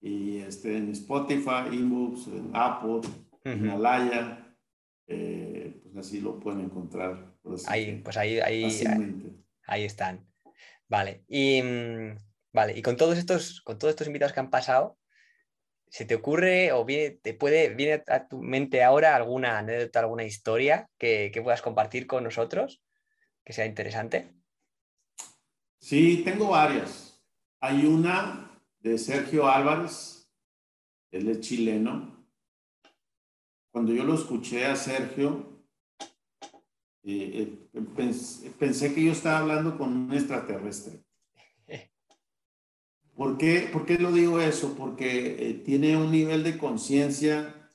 y 0.00 0.38
este, 0.38 0.76
en 0.76 0.92
Spotify, 0.92 1.66
Inbooks, 1.72 2.28
en 2.28 2.50
Apple, 2.54 3.00
en 3.52 3.68
Alaya, 3.68 4.56
eh, 5.06 5.80
pues 5.82 5.96
así 5.96 6.20
lo 6.20 6.40
pueden 6.40 6.60
encontrar. 6.60 7.34
Ahí, 7.66 8.00
pues 8.02 8.16
ahí, 8.16 8.40
ahí, 8.40 8.64
ahí, 9.66 9.84
están. 9.84 10.26
Vale. 10.88 11.24
Y, 11.28 11.62
mm, 11.62 12.16
vale. 12.52 12.76
y 12.76 12.82
con 12.82 12.96
todos 12.96 13.16
estos, 13.18 13.60
con 13.62 13.78
todos 13.78 13.92
estos 13.92 14.06
invitados 14.06 14.32
que 14.32 14.40
han 14.40 14.50
pasado, 14.50 14.98
¿se 15.88 16.04
te 16.04 16.16
ocurre 16.16 16.72
o 16.72 16.84
viene, 16.84 17.10
te 17.22 17.34
puede, 17.34 17.74
viene 17.74 18.02
a 18.08 18.26
tu 18.26 18.42
mente 18.42 18.82
ahora 18.82 19.14
alguna 19.14 19.58
anécdota, 19.58 20.00
alguna 20.00 20.24
historia 20.24 20.88
que, 20.98 21.30
que 21.32 21.42
puedas 21.42 21.62
compartir 21.62 22.06
con 22.06 22.24
nosotros 22.24 22.82
que 23.44 23.52
sea 23.52 23.64
interesante? 23.64 24.34
Sí, 25.78 26.22
tengo 26.24 26.48
varias. 26.48 27.22
Hay 27.60 27.86
una 27.86 28.60
de 28.80 28.98
Sergio 28.98 29.48
Álvarez, 29.48 30.28
él 31.12 31.28
es 31.28 31.40
chileno. 31.40 32.15
Cuando 33.76 33.92
yo 33.92 34.04
lo 34.04 34.14
escuché 34.14 34.64
a 34.64 34.74
Sergio, 34.74 35.60
eh, 37.02 37.68
eh, 37.74 38.48
pensé, 38.58 38.94
que 38.94 39.04
yo 39.04 39.12
estaba 39.12 39.40
hablando 39.40 39.76
con 39.76 39.94
un 39.94 40.14
extraterrestre. 40.14 41.04
¿Por 43.14 43.36
qué, 43.36 43.68
¿Por 43.70 43.84
qué 43.84 43.98
lo 43.98 44.12
digo 44.12 44.40
eso? 44.40 44.74
Porque 44.78 45.50
eh, 45.50 45.52
tiene 45.62 45.94
un 45.98 46.10
nivel 46.10 46.42
de 46.42 46.56
conciencia 46.56 47.68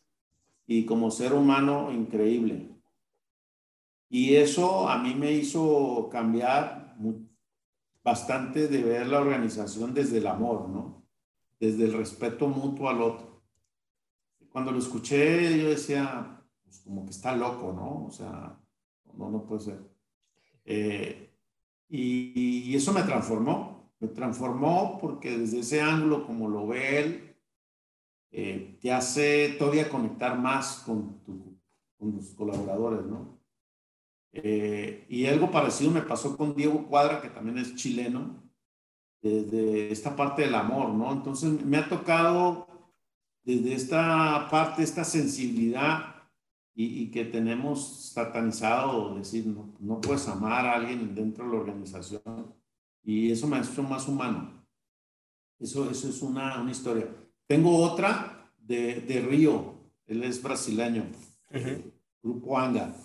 y 0.66 0.88
como 0.88 1.12
ser 1.12 1.34
humano 1.34 1.92
increíble. 1.92 2.72
Y 4.10 4.38
eso 4.38 4.90
a 4.90 4.98
mí 4.98 5.14
me 5.14 5.32
hizo 5.34 6.10
cambiar 6.12 6.98
bastante 8.04 8.68
de 8.68 8.82
ver 8.82 9.06
la 9.06 9.22
organización 9.22 9.94
desde 9.94 10.18
el 10.18 10.26
amor, 10.26 10.68
¿no? 10.68 11.06
Desde 11.60 11.84
el 11.84 11.94
respeto 11.94 12.48
mutuo 12.48 12.90
al 12.90 13.04
otro. 13.04 13.31
Cuando 14.52 14.72
lo 14.72 14.80
escuché, 14.80 15.58
yo 15.58 15.70
decía, 15.70 16.44
pues 16.64 16.80
como 16.80 17.06
que 17.06 17.12
está 17.12 17.36
loco, 17.36 17.72
¿no? 17.74 18.06
O 18.08 18.12
sea, 18.12 18.60
no, 19.18 19.30
no 19.30 19.46
puede 19.46 19.62
ser. 19.62 19.80
Eh, 20.66 21.34
y, 21.90 22.76
eso 22.76 22.94
me 22.94 23.04
transformó, 23.04 23.94
me 24.00 24.08
transformó 24.08 24.98
porque 25.00 25.38
desde 25.38 25.60
ese 25.60 25.82
ángulo, 25.82 26.26
como 26.26 26.48
lo 26.48 26.68
ve 26.68 27.00
él, 27.00 27.36
eh, 28.32 28.78
te 28.82 28.92
hace 28.92 29.56
todavía 29.60 29.90
conectar 29.90 30.38
más 30.40 30.84
con, 30.86 31.22
tu, 31.24 31.60
con 31.98 32.14
tus 32.14 32.30
colaboradores, 32.30 33.06
¿no? 33.06 33.40
Eh, 34.34 35.06
y 35.10 35.26
algo 35.26 35.52
parecido 35.52 35.92
me 35.92 36.02
pasó 36.02 36.38
con 36.38 36.56
Diego 36.56 36.88
Cuadra, 36.88 37.22
que 37.22 37.30
también 37.30 37.58
es 37.58 37.76
chileno, 37.76 38.42
desde 39.22 39.92
esta 39.92 40.16
parte 40.16 40.44
del 40.44 40.56
amor, 40.56 40.90
¿no? 40.90 41.12
Entonces 41.12 41.64
me 41.66 41.78
ha 41.78 41.90
tocado 41.90 42.71
desde 43.44 43.74
esta 43.74 44.48
parte, 44.50 44.84
esta 44.84 45.04
sensibilidad 45.04 46.16
y, 46.74 47.12
que 47.12 47.26
tenemos 47.26 48.12
satanizado, 48.14 49.16
decir, 49.16 49.46
no, 49.46 49.76
no, 49.80 50.02
puedes 50.02 50.28
amar 50.28 50.66
a 50.66 50.76
alguien 50.76 51.14
dentro 51.14 51.46
de 51.46 51.52
la 51.52 51.60
organización 51.60 52.56
y 53.04 53.32
eso 53.32 53.48
me 53.48 53.58
ha 53.58 53.62
hecho 53.62 53.84
más 53.84 54.08
humano. 54.08 54.66
Eso, 55.60 55.90
eso 55.92 56.10
es 56.10 56.22
una, 56.22 56.60
una 56.62 56.72
historia. 56.72 57.08
Tengo 57.46 57.78
otra 57.78 58.52
de, 58.58 59.02
de 59.02 59.22
Río, 59.22 59.76
él 60.08 60.24
es 60.24 60.42
brasileño, 60.42 61.06
Grupo 62.24 62.58
Anga. 62.58 62.96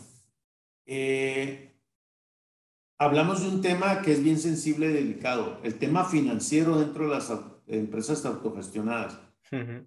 Eh, 0.86 1.74
hablamos 2.98 3.42
de 3.42 3.48
un 3.48 3.60
tema 3.60 4.00
que 4.02 4.12
es 4.12 4.22
bien 4.22 4.38
sensible 4.38 4.90
y 4.90 4.92
delicado, 4.92 5.58
el 5.64 5.78
tema 5.78 6.04
financiero 6.04 6.78
dentro 6.78 7.04
de 7.04 7.14
las 7.14 7.32
empresas 7.66 8.24
autogestionadas. 8.24 9.25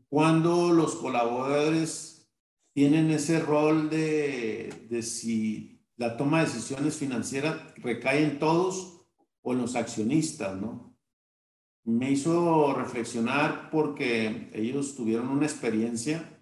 Cuando 0.07 0.71
los 0.71 0.95
colaboradores 0.95 2.29
tienen 2.73 3.11
ese 3.11 3.39
rol 3.39 3.89
de, 3.89 4.87
de 4.89 5.03
si 5.03 5.81
la 5.97 6.15
toma 6.15 6.39
de 6.39 6.45
decisiones 6.45 6.95
financieras 6.95 7.61
recae 7.77 8.23
en 8.23 8.39
todos 8.39 9.05
o 9.41 9.53
en 9.53 9.59
los 9.61 9.75
accionistas, 9.75 10.55
¿no? 10.59 10.95
Me 11.83 12.11
hizo 12.11 12.73
reflexionar 12.73 13.69
porque 13.69 14.49
ellos 14.53 14.95
tuvieron 14.95 15.29
una 15.29 15.45
experiencia 15.45 16.39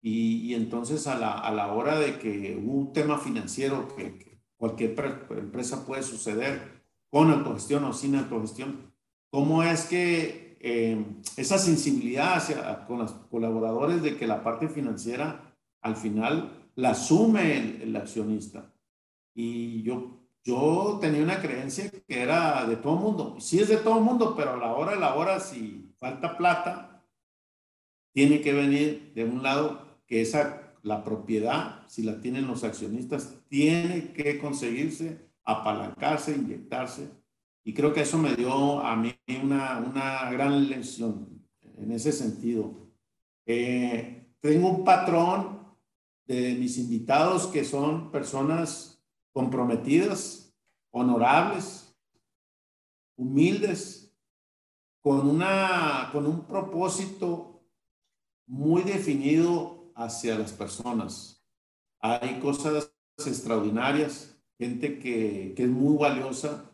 y, 0.00 0.54
entonces 0.54 1.06
a 1.06 1.16
la, 1.16 1.32
a 1.32 1.52
la, 1.52 1.72
hora 1.72 1.98
de 1.98 2.18
que 2.18 2.56
un 2.56 2.92
tema 2.92 3.18
financiero 3.18 3.94
que, 3.96 4.40
cualquier 4.56 4.94
empresa 5.30 5.84
puede 5.84 6.04
suceder 6.04 6.84
con 7.10 7.30
autogestión 7.30 7.84
o 7.84 7.92
sin 7.92 8.14
autogestión, 8.14 8.94
¿cómo 9.28 9.64
es 9.64 9.86
que 9.86 10.41
eh, 10.62 11.04
esa 11.36 11.58
sensibilidad 11.58 12.36
hacia, 12.36 12.86
con 12.86 13.00
los 13.00 13.12
colaboradores 13.30 14.02
de 14.02 14.16
que 14.16 14.26
la 14.26 14.42
parte 14.42 14.68
financiera 14.68 15.54
al 15.80 15.96
final 15.96 16.70
la 16.76 16.90
asume 16.90 17.82
el, 17.82 17.94
accionista? 17.96 18.72
Y 19.34 19.82
yo 19.82 20.22
yo 20.44 20.98
tenía 21.00 21.22
una 21.22 21.40
creencia 21.40 21.90
que 21.90 22.20
era 22.20 22.66
de 22.66 22.76
todo 22.76 22.96
mundo. 22.96 23.36
Sí 23.38 23.60
es 23.60 23.68
de 23.68 23.76
todo 23.76 24.00
mundo, 24.00 24.34
pero 24.36 24.54
a 24.54 24.56
la 24.56 24.74
hora 24.74 24.92
de 24.94 25.00
la 25.00 25.14
hora, 25.14 25.38
si 25.38 25.92
falta 25.98 26.36
plata, 26.36 27.04
tiene 28.12 28.40
que 28.40 28.52
venir 28.52 29.12
de 29.14 29.24
un 29.24 29.42
lado 29.42 30.00
que 30.06 30.20
esa, 30.20 30.74
la 30.82 31.04
propiedad, 31.04 31.86
si 31.86 32.02
la 32.02 32.20
tienen 32.20 32.48
los 32.48 32.64
accionistas, 32.64 33.36
tiene 33.48 34.12
que 34.12 34.38
conseguirse, 34.38 35.30
apalancarse, 35.44 36.34
inyectarse. 36.34 37.08
Y 37.64 37.74
creo 37.74 37.92
que 37.92 38.00
eso 38.00 38.18
me 38.18 38.34
dio 38.34 38.80
a 38.80 38.96
mí 38.96 39.14
una, 39.42 39.78
una 39.78 40.30
gran 40.30 40.68
lección 40.68 41.46
en 41.76 41.92
ese 41.92 42.12
sentido. 42.12 42.90
Eh, 43.46 44.34
tengo 44.40 44.68
un 44.68 44.84
patrón 44.84 45.60
de 46.26 46.54
mis 46.54 46.78
invitados 46.78 47.46
que 47.46 47.64
son 47.64 48.10
personas 48.10 49.04
comprometidas, 49.32 50.54
honorables, 50.90 51.96
humildes, 53.16 54.12
con, 55.00 55.28
una, 55.28 56.10
con 56.12 56.26
un 56.26 56.46
propósito 56.46 57.64
muy 58.46 58.82
definido 58.82 59.92
hacia 59.94 60.38
las 60.38 60.52
personas. 60.52 61.44
Hay 62.00 62.40
cosas 62.40 62.92
extraordinarias, 63.18 64.36
gente 64.58 64.98
que, 64.98 65.54
que 65.56 65.64
es 65.64 65.68
muy 65.68 65.96
valiosa 65.96 66.71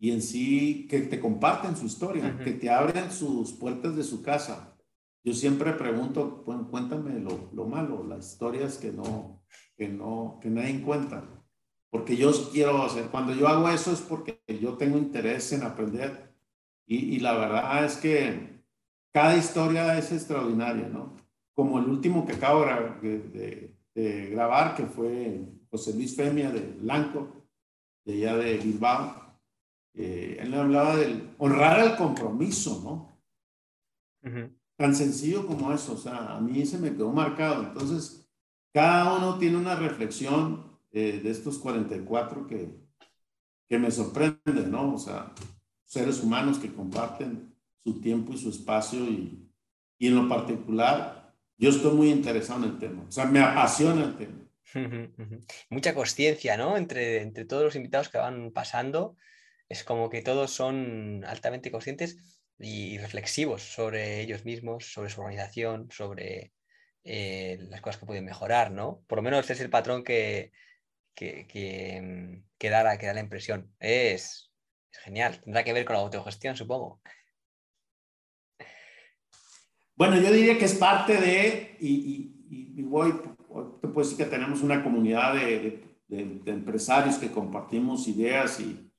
y 0.00 0.10
en 0.10 0.22
sí 0.22 0.88
que 0.88 1.02
te 1.02 1.20
comparten 1.20 1.76
su 1.76 1.86
historia, 1.86 2.38
que 2.42 2.52
te 2.52 2.70
abren 2.70 3.12
sus 3.12 3.52
puertas 3.52 3.94
de 3.94 4.02
su 4.02 4.22
casa. 4.22 4.76
Yo 5.22 5.32
siempre 5.34 5.72
pregunto, 5.74 6.42
bueno, 6.44 6.68
cuéntame 6.68 7.20
lo, 7.20 7.50
lo, 7.52 7.66
malo, 7.66 8.02
las 8.02 8.32
historias 8.32 8.78
que 8.78 8.90
no, 8.90 9.44
que 9.76 9.88
no, 9.88 10.40
que 10.42 10.50
nadie 10.50 10.80
cuenta. 10.82 11.22
Porque 11.90 12.16
yo 12.16 12.32
quiero 12.50 12.82
hacer, 12.82 13.06
cuando 13.10 13.34
yo 13.34 13.46
hago 13.46 13.68
eso 13.68 13.92
es 13.92 14.00
porque 14.00 14.40
yo 14.60 14.76
tengo 14.78 14.98
interés 14.98 15.52
en 15.52 15.62
aprender. 15.62 16.34
Y, 16.86 17.16
y 17.16 17.20
la 17.20 17.34
verdad 17.34 17.84
es 17.84 17.96
que 17.96 18.64
cada 19.12 19.36
historia 19.36 19.96
es 19.98 20.10
extraordinaria, 20.10 20.88
¿no? 20.88 21.20
como 21.60 21.78
el 21.78 21.90
último 21.90 22.26
que 22.26 22.32
acabo 22.32 22.64
de, 22.64 23.76
grabar, 24.30 24.74
que 24.74 24.86
fue 24.86 25.44
José 25.70 25.92
Luis 25.92 26.16
Femia 26.16 26.50
de 26.50 26.60
Blanco, 26.60 27.46
de 28.02 28.14
allá 28.14 28.36
de 28.38 28.56
Bilbao. 28.56 29.29
Eh, 29.94 30.38
él 30.40 30.54
hablaba 30.54 30.96
del 30.96 31.34
honrar 31.38 31.80
el 31.80 31.96
compromiso, 31.96 32.80
¿no? 32.84 33.10
Tan 34.76 34.94
sencillo 34.94 35.46
como 35.46 35.72
eso, 35.72 35.94
o 35.94 35.96
sea, 35.96 36.36
a 36.36 36.40
mí 36.40 36.64
se 36.64 36.78
me 36.78 36.92
quedó 36.92 37.10
marcado. 37.12 37.64
Entonces, 37.64 38.30
cada 38.72 39.14
uno 39.16 39.38
tiene 39.38 39.56
una 39.56 39.76
reflexión 39.76 40.78
eh, 40.92 41.20
de 41.22 41.30
estos 41.30 41.58
44 41.58 42.46
que, 42.46 42.74
que 43.68 43.78
me 43.78 43.90
sorprende, 43.90 44.66
¿no? 44.66 44.94
O 44.94 44.98
sea, 44.98 45.34
seres 45.84 46.22
humanos 46.22 46.58
que 46.58 46.72
comparten 46.72 47.54
su 47.82 48.00
tiempo 48.00 48.32
y 48.32 48.38
su 48.38 48.50
espacio 48.50 49.00
y, 49.04 49.50
y 49.98 50.06
en 50.08 50.14
lo 50.14 50.28
particular 50.28 51.34
yo 51.60 51.68
estoy 51.68 51.92
muy 51.94 52.08
interesado 52.08 52.64
en 52.64 52.70
el 52.70 52.78
tema, 52.78 53.04
o 53.06 53.12
sea, 53.12 53.26
me 53.26 53.40
apasiona 53.40 54.04
el 54.04 54.16
tema. 54.16 54.40
Mucha 55.68 55.94
conciencia, 55.94 56.56
¿no? 56.56 56.76
Entre, 56.76 57.20
entre 57.20 57.44
todos 57.44 57.64
los 57.64 57.76
invitados 57.76 58.08
que 58.08 58.16
van 58.16 58.50
pasando, 58.50 59.16
es 59.70 59.84
como 59.84 60.10
que 60.10 60.20
todos 60.20 60.50
son 60.50 61.24
altamente 61.24 61.70
conscientes 61.70 62.18
y 62.58 62.98
reflexivos 62.98 63.62
sobre 63.62 64.20
ellos 64.20 64.44
mismos, 64.44 64.92
sobre 64.92 65.10
su 65.10 65.20
organización, 65.20 65.88
sobre 65.92 66.52
eh, 67.04 67.56
las 67.70 67.80
cosas 67.80 68.00
que 68.00 68.06
pueden 68.06 68.24
mejorar, 68.24 68.72
¿no? 68.72 69.02
Por 69.06 69.18
lo 69.18 69.22
menos 69.22 69.44
ese 69.44 69.54
es 69.54 69.60
el 69.60 69.70
patrón 69.70 70.02
que, 70.02 70.50
que, 71.14 71.46
que, 72.58 72.70
da, 72.70 72.82
la, 72.82 72.96
da 72.96 73.14
la 73.14 73.20
impresión. 73.20 73.72
Es, 73.78 74.50
es 74.92 74.98
genial, 74.98 75.40
tendrá 75.40 75.62
que 75.62 75.72
ver 75.72 75.84
con 75.84 75.94
la 75.94 76.02
autogestión, 76.02 76.56
supongo. 76.56 77.00
Bueno, 79.94 80.16
yo 80.20 80.32
diría 80.32 80.58
que 80.58 80.64
es 80.64 80.74
parte 80.74 81.16
de, 81.16 81.76
y, 81.78 82.82
voy, 82.82 83.12
te 83.12 83.88
puedo 83.88 84.08
decir 84.08 84.16
que 84.16 84.30
tenemos 84.30 84.62
una 84.62 84.82
comunidad 84.82 85.34
de, 85.34 85.88
empresarios 86.08 87.18
que 87.18 87.30
compartimos 87.30 88.08
ideas 88.08 88.58
y, 88.58 88.89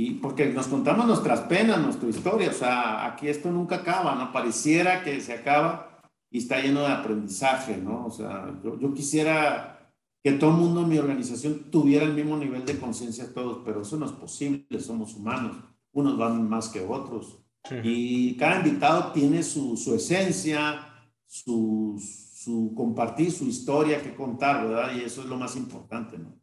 y 0.00 0.12
porque 0.12 0.46
nos 0.46 0.68
contamos 0.68 1.06
nuestras 1.06 1.40
penas, 1.40 1.80
nuestra 1.80 2.08
historia, 2.08 2.50
o 2.50 2.52
sea, 2.52 3.04
aquí 3.04 3.26
esto 3.26 3.50
nunca 3.50 3.78
acaba, 3.78 4.14
¿no? 4.14 4.32
Pareciera 4.32 5.02
que 5.02 5.20
se 5.20 5.32
acaba 5.32 6.00
y 6.30 6.38
está 6.38 6.60
lleno 6.60 6.82
de 6.82 6.92
aprendizaje, 6.92 7.76
¿no? 7.78 8.06
O 8.06 8.10
sea, 8.12 8.56
yo, 8.62 8.78
yo 8.78 8.94
quisiera 8.94 9.92
que 10.22 10.30
todo 10.30 10.50
el 10.50 10.58
mundo 10.58 10.82
en 10.82 10.88
mi 10.88 10.98
organización 10.98 11.68
tuviera 11.72 12.04
el 12.04 12.14
mismo 12.14 12.36
nivel 12.36 12.64
de 12.64 12.78
conciencia 12.78 13.34
todos, 13.34 13.62
pero 13.64 13.82
eso 13.82 13.96
no 13.96 14.06
es 14.06 14.12
posible, 14.12 14.78
somos 14.78 15.16
humanos, 15.16 15.56
unos 15.90 16.16
van 16.16 16.48
más 16.48 16.68
que 16.68 16.80
otros. 16.80 17.40
Y 17.82 18.36
cada 18.36 18.58
invitado 18.58 19.10
tiene 19.10 19.42
su, 19.42 19.76
su 19.76 19.96
esencia, 19.96 21.10
su, 21.26 22.00
su, 22.00 22.72
compartir 22.76 23.32
su 23.32 23.46
historia 23.46 24.00
que 24.00 24.14
contar, 24.14 24.64
¿verdad? 24.64 24.92
Y 24.94 25.00
eso 25.00 25.22
es 25.22 25.26
lo 25.26 25.36
más 25.36 25.56
importante, 25.56 26.18
¿no? 26.18 26.40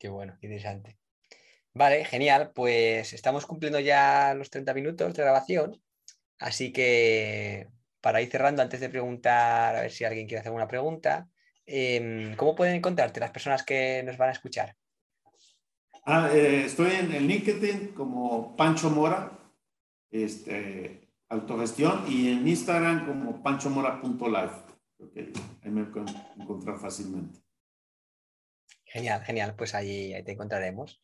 Qué 0.00 0.08
bueno, 0.08 0.34
qué 0.40 0.46
interesante. 0.46 0.96
Vale, 1.74 2.06
genial. 2.06 2.52
Pues 2.54 3.12
estamos 3.12 3.44
cumpliendo 3.44 3.78
ya 3.78 4.34
los 4.34 4.48
30 4.48 4.72
minutos 4.72 5.14
de 5.14 5.22
grabación. 5.22 5.80
Así 6.38 6.72
que 6.72 7.68
para 8.00 8.22
ir 8.22 8.30
cerrando, 8.30 8.62
antes 8.62 8.80
de 8.80 8.88
preguntar, 8.88 9.76
a 9.76 9.82
ver 9.82 9.92
si 9.92 10.04
alguien 10.04 10.26
quiere 10.26 10.40
hacer 10.40 10.52
una 10.52 10.66
pregunta, 10.66 11.28
em, 11.66 12.34
¿cómo 12.36 12.54
pueden 12.54 12.76
encontrarte 12.76 13.20
las 13.20 13.30
personas 13.30 13.62
que 13.62 14.02
nos 14.02 14.16
van 14.16 14.30
a 14.30 14.32
escuchar? 14.32 14.74
Ah, 16.06 16.30
eh, 16.32 16.64
estoy 16.64 16.92
en 16.92 17.12
el 17.12 17.26
LinkedIn 17.26 17.88
como 17.88 18.56
Pancho 18.56 18.88
Mora, 18.88 19.38
este, 20.10 21.10
autogestión, 21.28 22.06
y 22.08 22.30
en 22.30 22.48
Instagram 22.48 23.06
como 23.06 23.42
panchomora.life. 23.42 24.70
Okay, 24.98 25.32
ahí 25.62 25.70
me 25.70 25.84
pueden 25.84 26.08
encontrar 26.38 26.78
fácilmente. 26.78 27.39
Genial, 28.92 29.22
genial. 29.22 29.54
Pues 29.56 29.74
ahí, 29.74 30.12
ahí 30.12 30.24
te 30.24 30.32
encontraremos. 30.32 31.00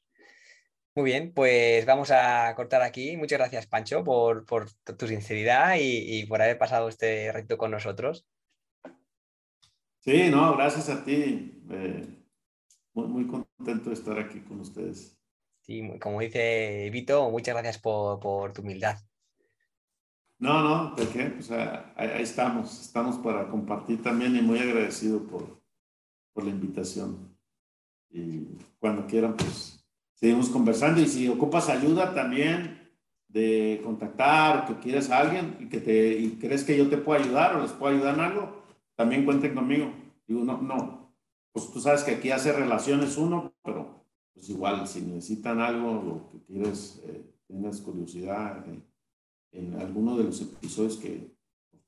Muy 0.96 1.04
bien, 1.04 1.32
pues 1.34 1.84
vamos 1.84 2.10
a 2.10 2.54
cortar 2.56 2.82
aquí. 2.82 3.16
Muchas 3.16 3.38
gracias, 3.38 3.66
Pancho, 3.66 4.02
por, 4.02 4.46
tu 4.46 5.06
sinceridad 5.06 5.76
y, 5.78 6.24
por 6.24 6.40
haber 6.40 6.58
pasado 6.58 6.88
este 6.88 7.30
reto 7.32 7.58
con 7.58 7.70
nosotros. 7.70 8.26
Sí, 10.00 10.30
no, 10.30 10.56
gracias 10.56 10.88
a 10.88 11.04
ti. 11.04 11.62
Eh, 11.70 12.24
muy, 12.94 13.26
contento 13.26 13.90
de 13.90 13.94
estar 13.94 14.18
aquí 14.18 14.40
con 14.40 14.60
ustedes. 14.60 15.18
Sí, 15.60 15.82
como 16.00 16.20
dice 16.20 16.88
Vito, 16.90 17.30
muchas 17.30 17.54
gracias 17.54 17.78
por, 17.78 18.52
tu 18.52 18.62
humildad. 18.62 18.98
No, 20.38 20.62
no, 20.62 20.94
¿de 20.94 21.08
qué? 21.08 21.34
O 21.38 21.42
sea, 21.42 21.92
ahí, 21.94 22.22
estamos, 22.22 22.80
estamos 22.80 23.18
para 23.18 23.48
compartir 23.48 24.02
también 24.02 24.34
y 24.34 24.40
muy 24.40 24.58
agradecido 24.58 25.26
por, 25.26 25.60
por 26.32 26.44
la 26.44 26.50
invitación 26.50 27.25
y 28.16 28.48
cuando 28.78 29.06
quieran, 29.06 29.36
pues 29.36 29.84
seguimos 30.14 30.48
conversando. 30.48 31.00
Y 31.00 31.06
si 31.06 31.28
ocupas 31.28 31.68
ayuda 31.68 32.14
también 32.14 32.90
de 33.28 33.80
contactar 33.84 34.64
o 34.64 34.66
que 34.66 34.80
quieres 34.80 35.10
a 35.10 35.18
alguien 35.18 35.56
y 35.60 35.68
que 35.68 35.80
te 35.80 36.18
y 36.18 36.38
crees 36.40 36.64
que 36.64 36.76
yo 36.76 36.88
te 36.88 36.96
puedo 36.96 37.22
ayudar 37.22 37.56
o 37.56 37.62
les 37.62 37.72
puedo 37.72 37.94
ayudar 37.94 38.14
en 38.14 38.20
algo, 38.20 38.62
también 38.94 39.24
cuenten 39.24 39.54
conmigo. 39.54 39.92
Digo, 40.26 40.44
no, 40.44 40.60
no, 40.62 41.12
pues 41.52 41.70
tú 41.70 41.80
sabes 41.80 42.02
que 42.02 42.12
aquí 42.12 42.30
hace 42.30 42.52
relaciones 42.52 43.16
uno, 43.18 43.52
pero 43.62 44.04
pues 44.32 44.48
igual, 44.48 44.86
si 44.86 45.02
necesitan 45.02 45.60
algo 45.60 45.90
o 45.90 46.30
que 46.30 46.42
quieres, 46.44 47.02
eh, 47.06 47.22
tienes 47.46 47.80
curiosidad 47.80 48.64
en 49.52 49.74
alguno 49.80 50.16
de 50.16 50.24
los 50.24 50.40
episodios 50.40 50.96
que, 50.96 51.34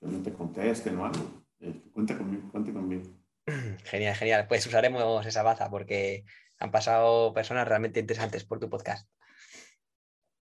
no 0.00 0.18
te 0.22 0.32
contesten 0.32 0.96
o 0.96 1.06
algo, 1.06 1.24
eh, 1.60 1.82
cuenta 1.92 2.16
conmigo, 2.16 2.48
cuente 2.52 2.72
conmigo. 2.72 3.02
Genial, 3.84 4.14
genial. 4.14 4.46
Pues 4.48 4.66
usaremos 4.66 5.24
esa 5.26 5.42
baza 5.42 5.70
porque 5.70 6.24
han 6.58 6.70
pasado 6.70 7.32
personas 7.32 7.66
realmente 7.66 8.00
interesantes 8.00 8.44
por 8.44 8.58
tu 8.58 8.68
podcast. 8.68 9.08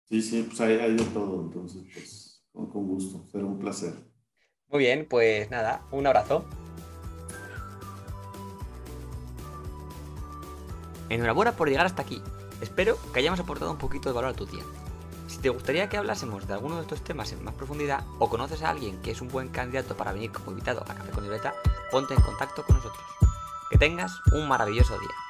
Sí, 0.05 0.21
sí, 0.21 0.43
pues 0.43 0.61
hay, 0.61 0.95
de 0.95 1.03
todo, 1.05 1.43
entonces, 1.43 1.83
pues 1.93 2.45
con, 2.53 2.69
con 2.69 2.87
gusto, 2.87 3.27
será 3.29 3.43
un 3.43 3.59
placer. 3.59 3.93
Muy 4.69 4.79
bien, 4.79 5.05
pues 5.09 5.49
nada, 5.49 5.85
un 5.91 6.07
abrazo. 6.07 6.47
Enhorabuena 11.09 11.53
por 11.53 11.69
llegar 11.69 11.85
hasta 11.85 12.01
aquí. 12.01 12.21
Espero 12.61 12.97
que 13.13 13.19
hayamos 13.19 13.39
aportado 13.39 13.71
un 13.71 13.77
poquito 13.77 14.09
de 14.09 14.15
valor 14.15 14.31
a 14.31 14.35
tu 14.35 14.45
tiempo. 14.45 14.71
Si 15.27 15.39
te 15.39 15.49
gustaría 15.49 15.89
que 15.89 15.97
hablásemos 15.97 16.47
de 16.47 16.53
alguno 16.53 16.77
de 16.77 16.83
estos 16.83 17.03
temas 17.03 17.33
en 17.33 17.43
más 17.43 17.53
profundidad 17.53 18.05
o 18.17 18.29
conoces 18.29 18.61
a 18.61 18.69
alguien 18.69 19.01
que 19.01 19.11
es 19.11 19.21
un 19.21 19.27
buen 19.27 19.49
candidato 19.49 19.95
para 19.95 20.13
venir 20.13 20.31
como 20.31 20.51
invitado 20.51 20.83
a 20.83 20.95
Café 20.95 21.11
con 21.11 21.23
Libreta, 21.23 21.53
ponte 21.91 22.13
en 22.13 22.21
contacto 22.21 22.63
con 22.63 22.77
nosotros. 22.77 23.03
Que 23.69 23.77
tengas 23.77 24.21
un 24.31 24.47
maravilloso 24.47 24.97
día. 24.99 25.26